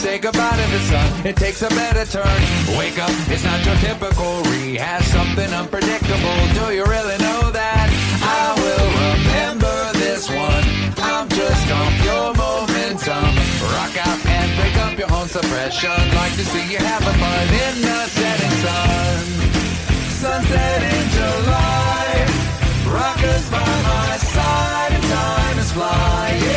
[0.00, 1.26] say goodbye to the sun.
[1.26, 2.40] It takes a better turn.
[2.80, 5.06] Wake up, it's not your typical rehash.
[5.12, 6.40] Something unpredictable.
[6.56, 7.86] Do you really know that?
[8.40, 10.64] I will remember this one.
[11.04, 13.28] I'm just on your momentum.
[13.76, 16.00] Rock out and break up your own suppression.
[16.16, 19.20] Like to see you having fun in the setting sun.
[20.22, 22.08] Sunset in July.
[22.88, 24.96] Rockers by my side.
[25.12, 26.49] Time is flying.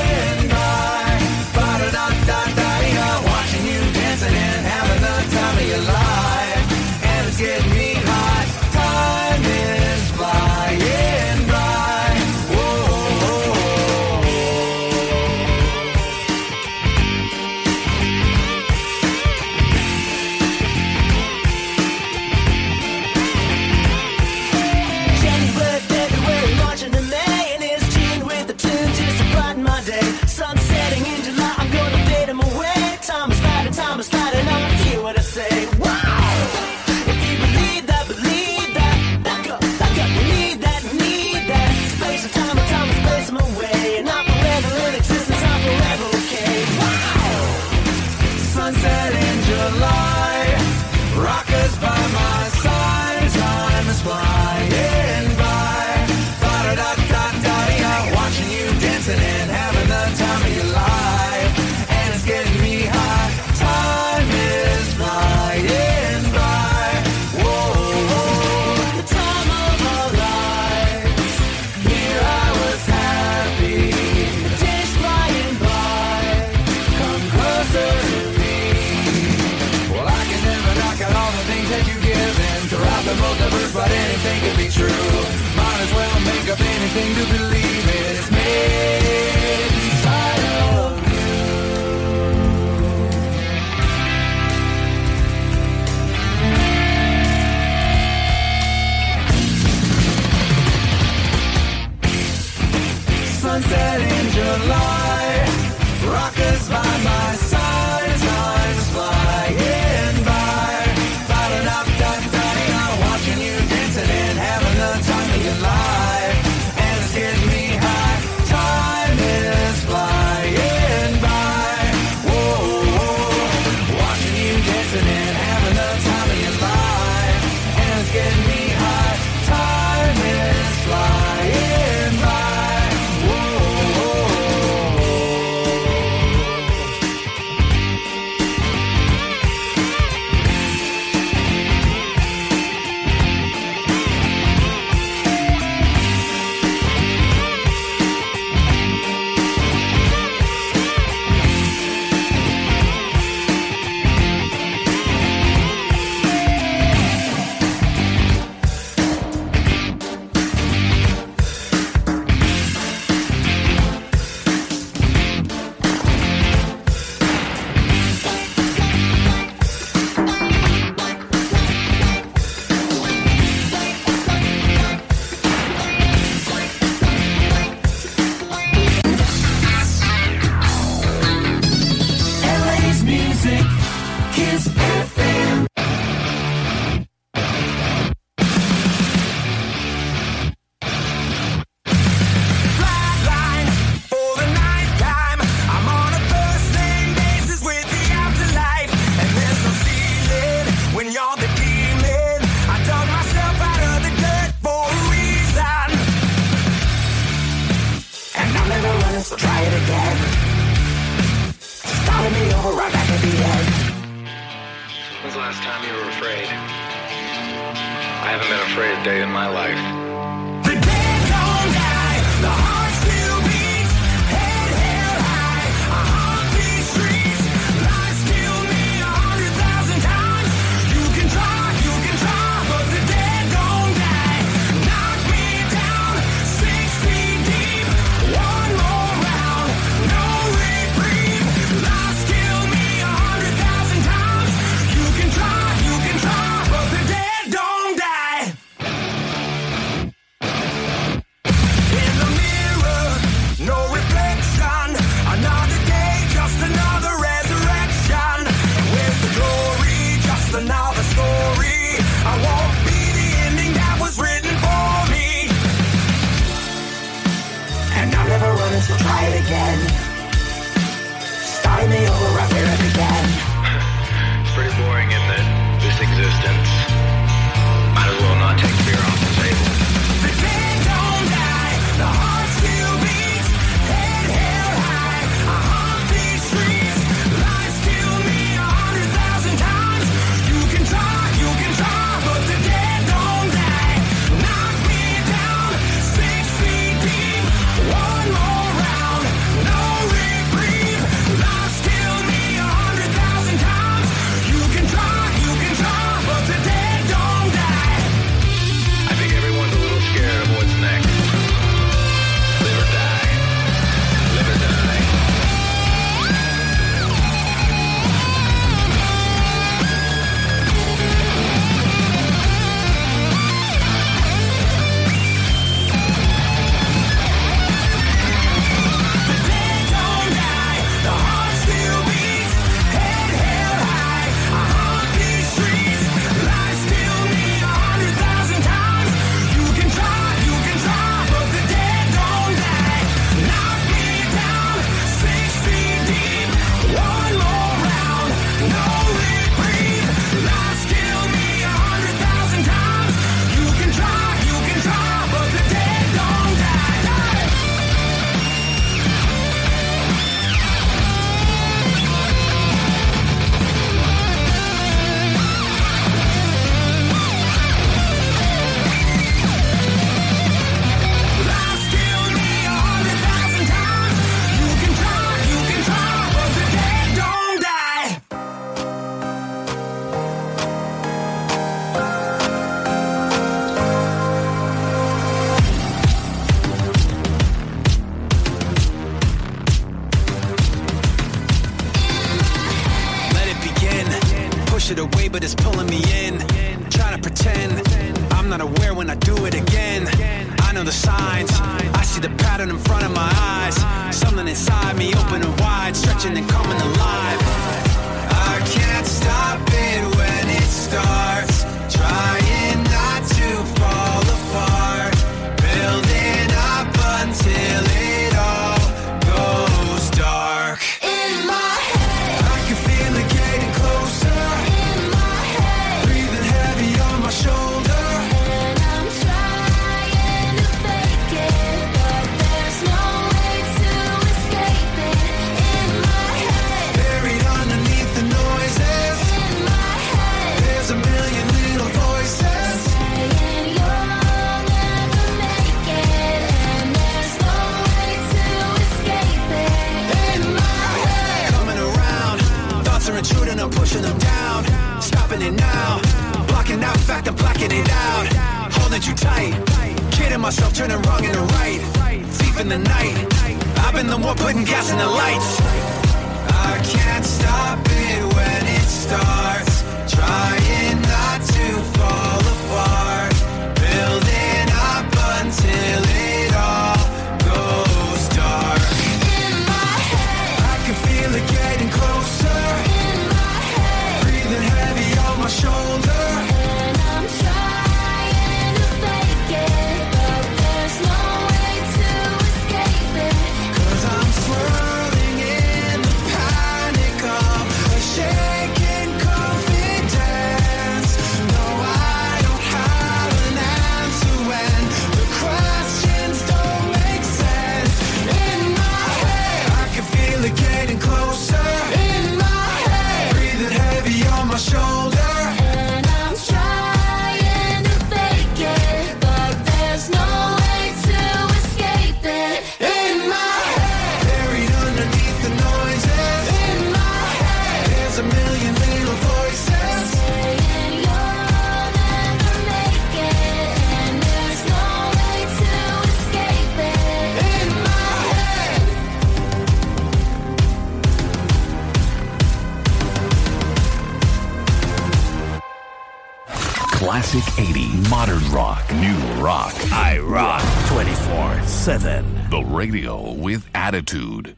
[552.83, 554.55] Radio with attitude.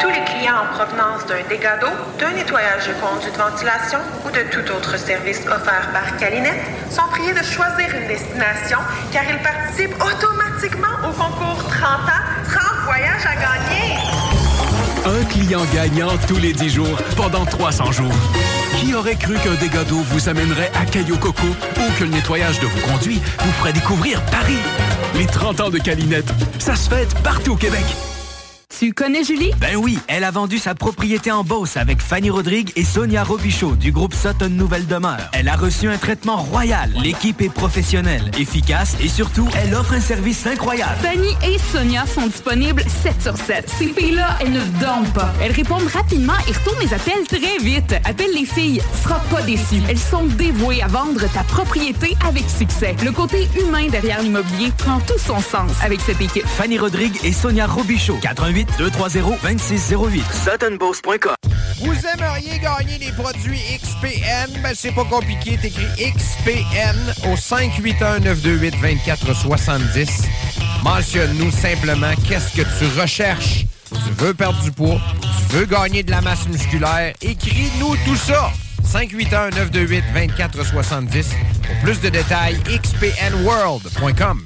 [0.00, 1.90] Tous les clients en provenance d'un dégât d'eau,
[2.20, 7.08] d'un nettoyage de conduits de ventilation ou de tout autre service offert par Calinette sont
[7.10, 8.78] priés de choisir une destination
[9.12, 13.96] car ils participent automatiquement au concours 30 ans, 30 voyages à gagner.
[15.06, 18.14] Un client gagnant tous les 10 jours pendant 300 jours.
[18.74, 22.60] Qui aurait cru qu'un dégât d'eau vous amènerait à Caillou Coco ou que le nettoyage
[22.60, 24.58] de vos conduits vous ferait découvrir Paris?
[25.14, 27.84] Les 30 ans de Calinette, ça se fête partout au Québec.
[28.96, 29.50] Connais Julie?
[29.60, 33.76] Ben oui, elle a vendu sa propriété en Beauce avec Fanny Rodrigue et Sonia Robichaud
[33.76, 35.28] du groupe Sutton Nouvelle Demeure.
[35.34, 36.90] Elle a reçu un traitement royal.
[37.02, 40.96] L'équipe est professionnelle, efficace et surtout, elle offre un service incroyable.
[41.02, 43.68] Fanny et Sonia sont disponibles 7 sur 7.
[43.68, 45.30] Ces filles-là, elles ne dorment pas.
[45.42, 47.94] Elles répondent rapidement et retournent les appels très vite.
[48.02, 49.82] Appelle les filles, tu seras pas déçu.
[49.90, 52.96] Elles sont dévouées à vendre ta propriété avec succès.
[53.04, 56.46] Le côté humain derrière l'immobilier prend tout son sens avec cette équipe.
[56.46, 58.20] Fanny Rodrigue et Sonia Robichaud.
[58.22, 60.24] 88 230 2608.
[60.32, 61.34] SuttonBourse.com.
[61.80, 64.50] Vous aimeriez gagner des produits XPN?
[64.62, 65.58] Ben, c'est pas compliqué.
[65.58, 66.96] T'écris XPN
[67.30, 70.08] au 581-928-2470.
[70.82, 73.66] Mentionne-nous simplement qu'est-ce que tu recherches.
[73.90, 75.00] Tu veux perdre du poids?
[75.20, 77.14] Tu veux gagner de la masse musculaire?
[77.20, 78.50] Écris-nous tout ça.
[78.84, 81.24] 581-928-2470.
[81.66, 84.45] Pour plus de détails, xpnworld.com.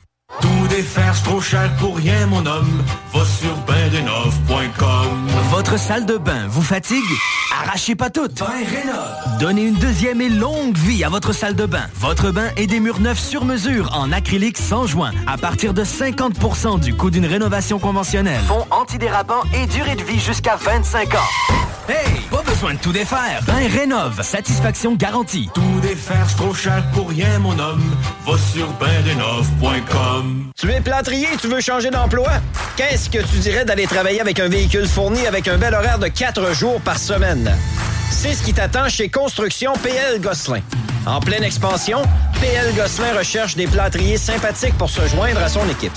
[0.39, 2.83] Tout défaire, c'est trop cher pour rien, mon homme.
[3.13, 5.27] Va sur bendenov.com.
[5.49, 7.03] Votre salle de bain vous fatigue?
[7.63, 8.41] Arrachez pas toutes.
[9.39, 11.87] Donnez une deuxième et longue vie à votre salle de bain.
[11.95, 15.83] Votre bain et des murs neufs sur mesure en acrylique sans joint à partir de
[15.83, 18.41] 50% du coût d'une rénovation conventionnelle.
[18.47, 21.17] Fond antidérapant et durée de vie jusqu'à 25 ans.
[21.89, 23.41] Hey, pas besoin de tout défaire.
[23.45, 25.49] Ben rénove, satisfaction garantie.
[25.53, 27.83] Tout défaire, c'est trop cher pour rien, mon homme.
[28.25, 28.67] Va sur
[30.57, 32.29] Tu es plâtrier tu veux changer d'emploi?
[32.75, 36.07] Qu'est-ce que tu dirais d'aller travailler avec un véhicule fourni avec un bel horaire de
[36.07, 37.55] 4 jours par semaine?
[38.11, 40.61] C'est ce qui t'attend chez Construction PL Gosselin.
[41.05, 42.01] En pleine expansion,
[42.39, 45.91] PL Gosselin recherche des plâtriers sympathiques pour se joindre à son équipe.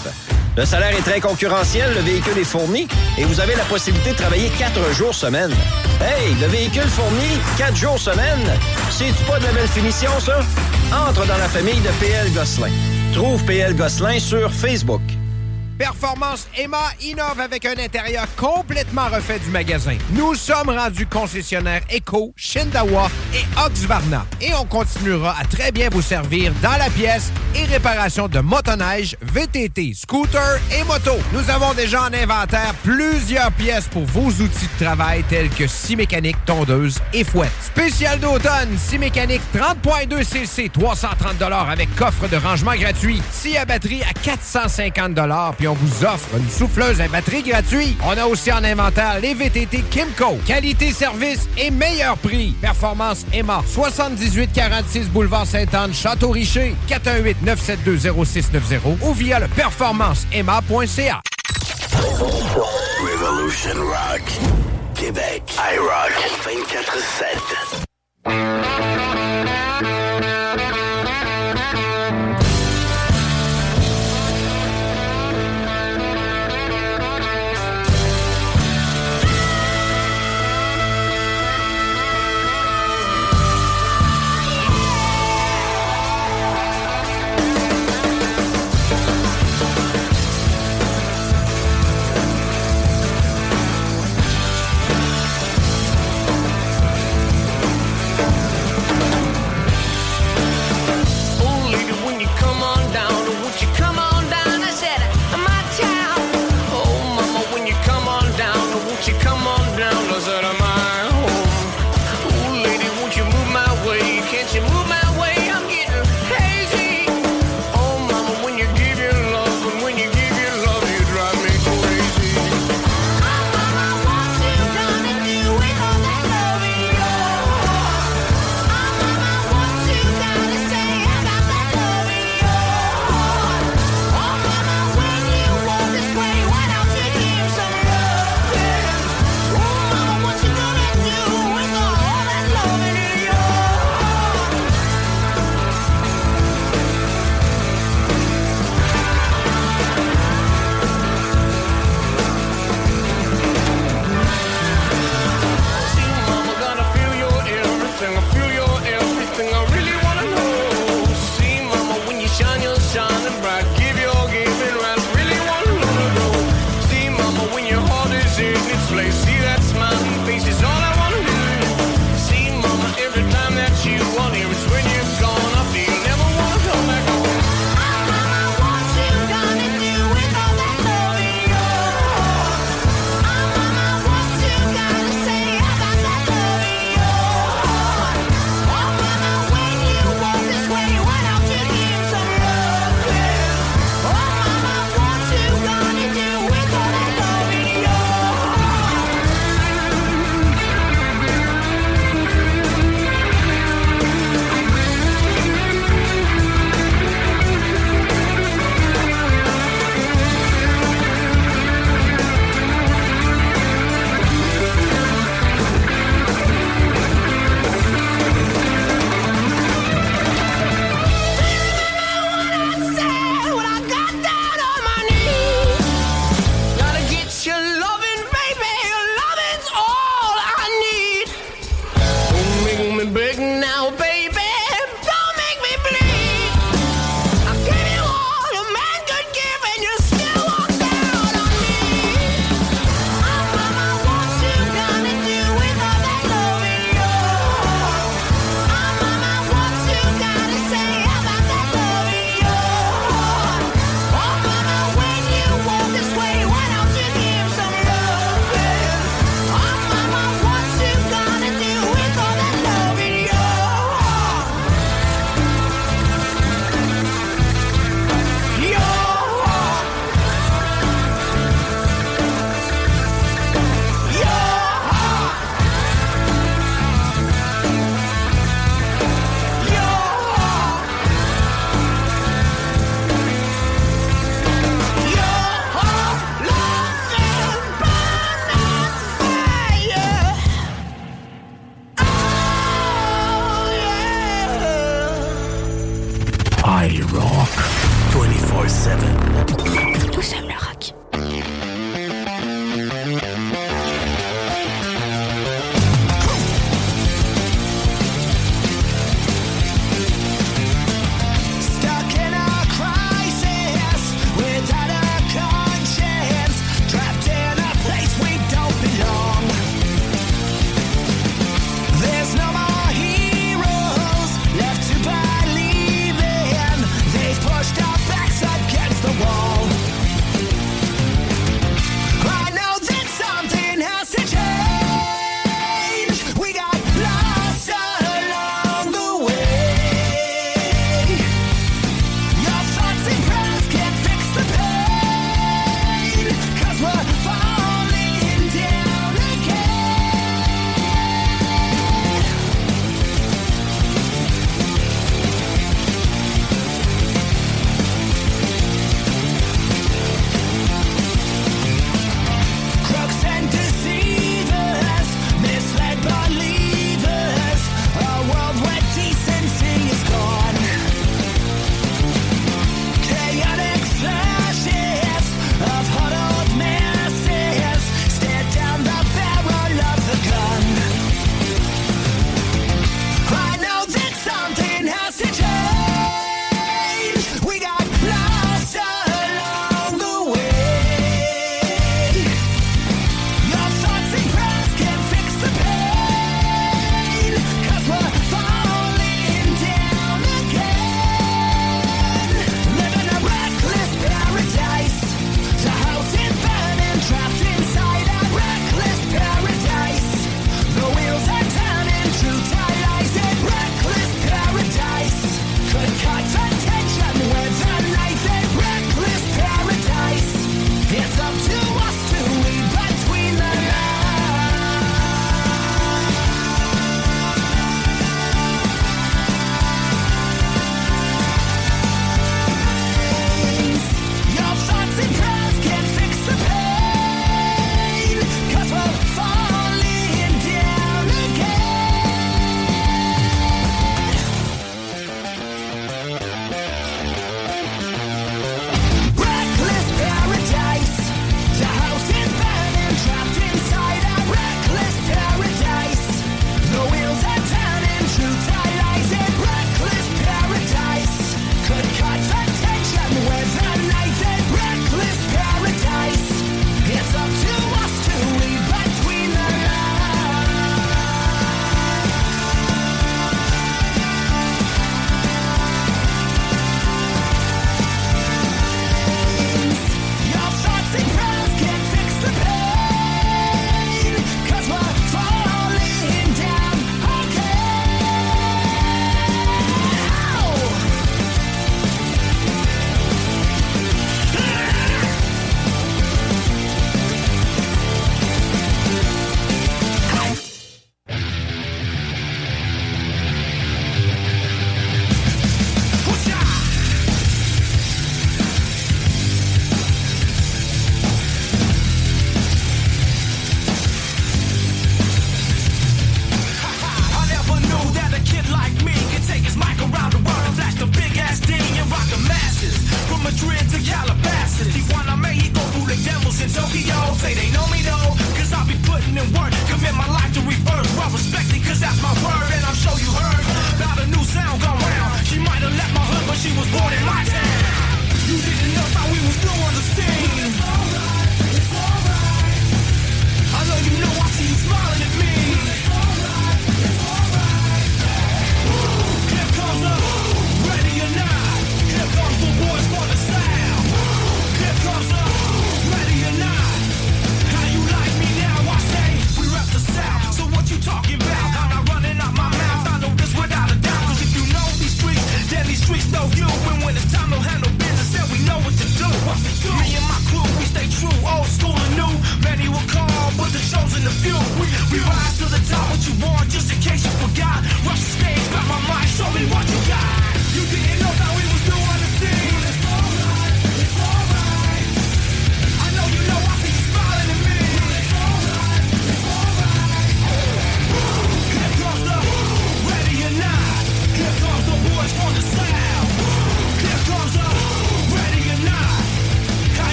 [0.57, 2.87] Le salaire est très concurrentiel, le véhicule est fourni
[3.19, 5.51] et vous avez la possibilité de travailler 4 jours semaine.
[6.01, 8.51] Hey, le véhicule fourni, 4 jours semaine,
[8.91, 10.41] c'est-tu pas de la belle finition, ça?
[11.09, 12.71] Entre dans la famille de PL Gosselin.
[13.15, 15.01] Trouve PL Gosselin sur Facebook.
[15.79, 19.97] Performance Emma innove avec un intérieur complètement refait du magasin.
[20.13, 24.27] Nous sommes rendus concessionnaires Eco, Shindawa et Oxvarna.
[24.41, 29.17] Et on continuera à très bien vous servir dans la pièce et réparation de motoneige,
[29.23, 31.13] VTT, scooter et moto.
[31.33, 35.97] Nous avons déjà en inventaire plusieurs pièces pour vos outils de travail tels que scie
[35.97, 37.53] mécanique, tondeuse et fouette.
[37.63, 43.21] Spécial d'automne, scie mécanique 30.2 cc, 330 avec coffre de rangement gratuit.
[43.33, 45.15] Scie à batterie à 450
[45.57, 47.99] puis on vous offre une souffleuse à batterie gratuite.
[48.05, 50.39] On a aussi en inventaire les VTT Kimco.
[50.47, 52.55] Qualité, service et meilleur prix.
[52.61, 53.63] Performance Emma.
[53.67, 56.77] 7846 boulevard Sainte-Anne, Château-Richer.
[56.89, 61.21] 418-972-0690 ou via le performanceemma.ca.
[63.01, 64.23] Revolution Rock.
[64.95, 65.43] Québec.
[65.75, 66.13] iRock
[68.27, 68.74] 24-7.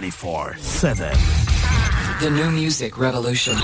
[0.00, 1.12] 24 7.
[2.20, 3.54] The new music revolution.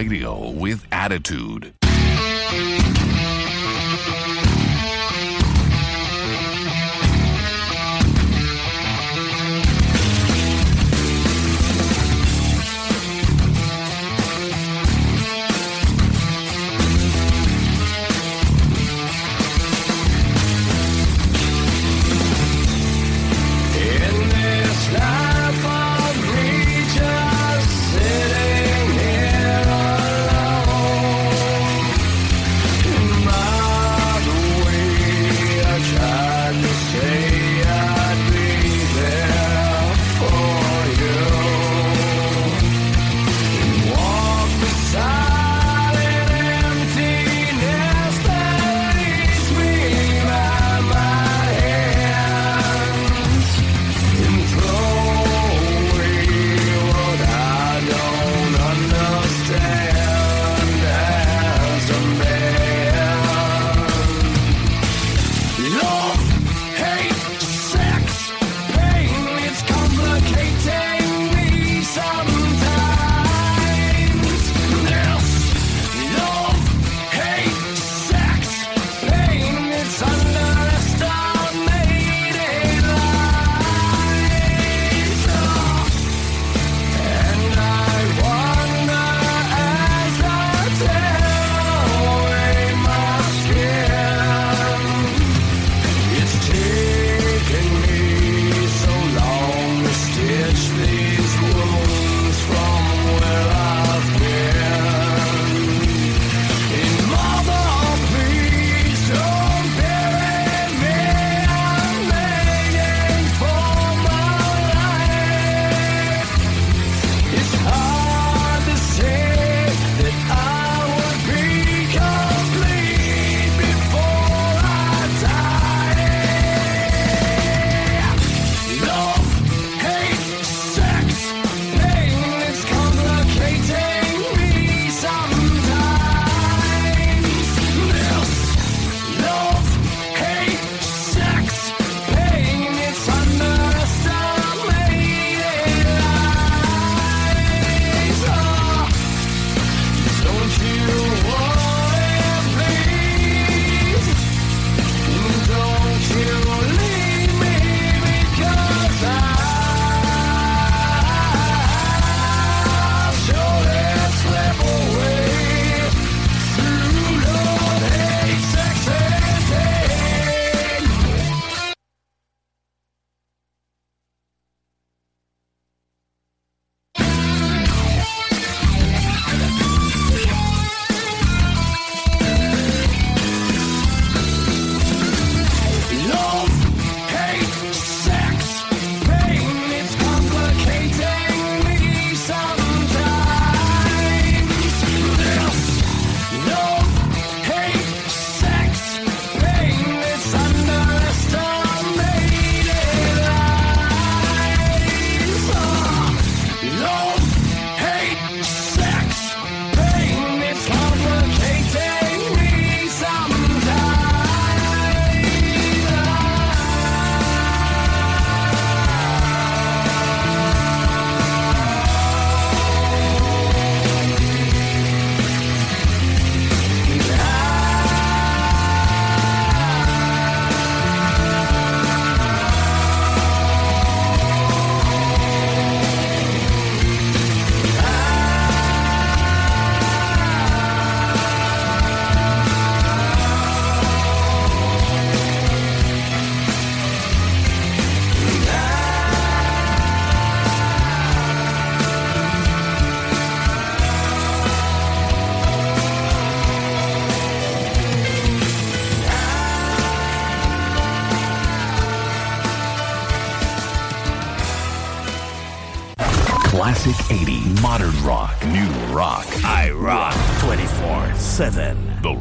[0.00, 1.49] Radio with attitude.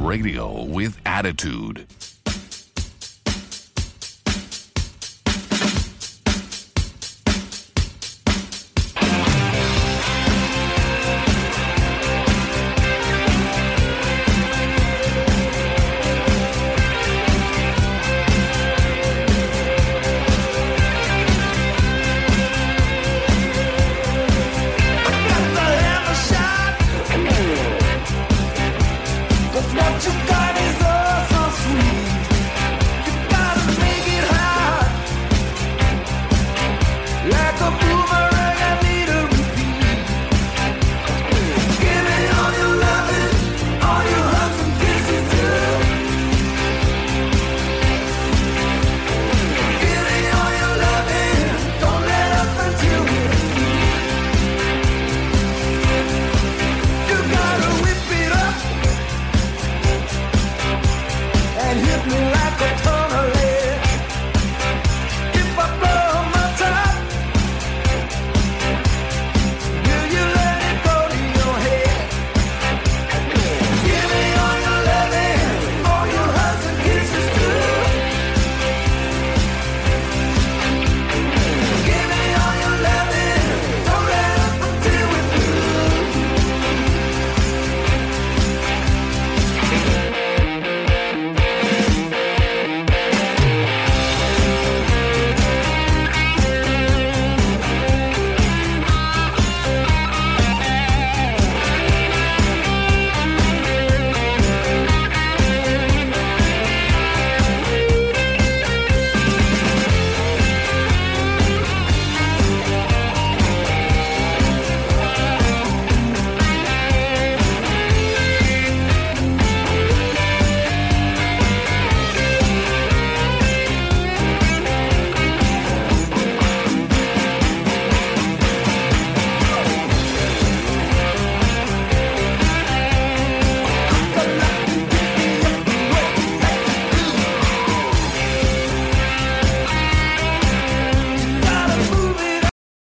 [0.10, 1.86] Radio with attitude.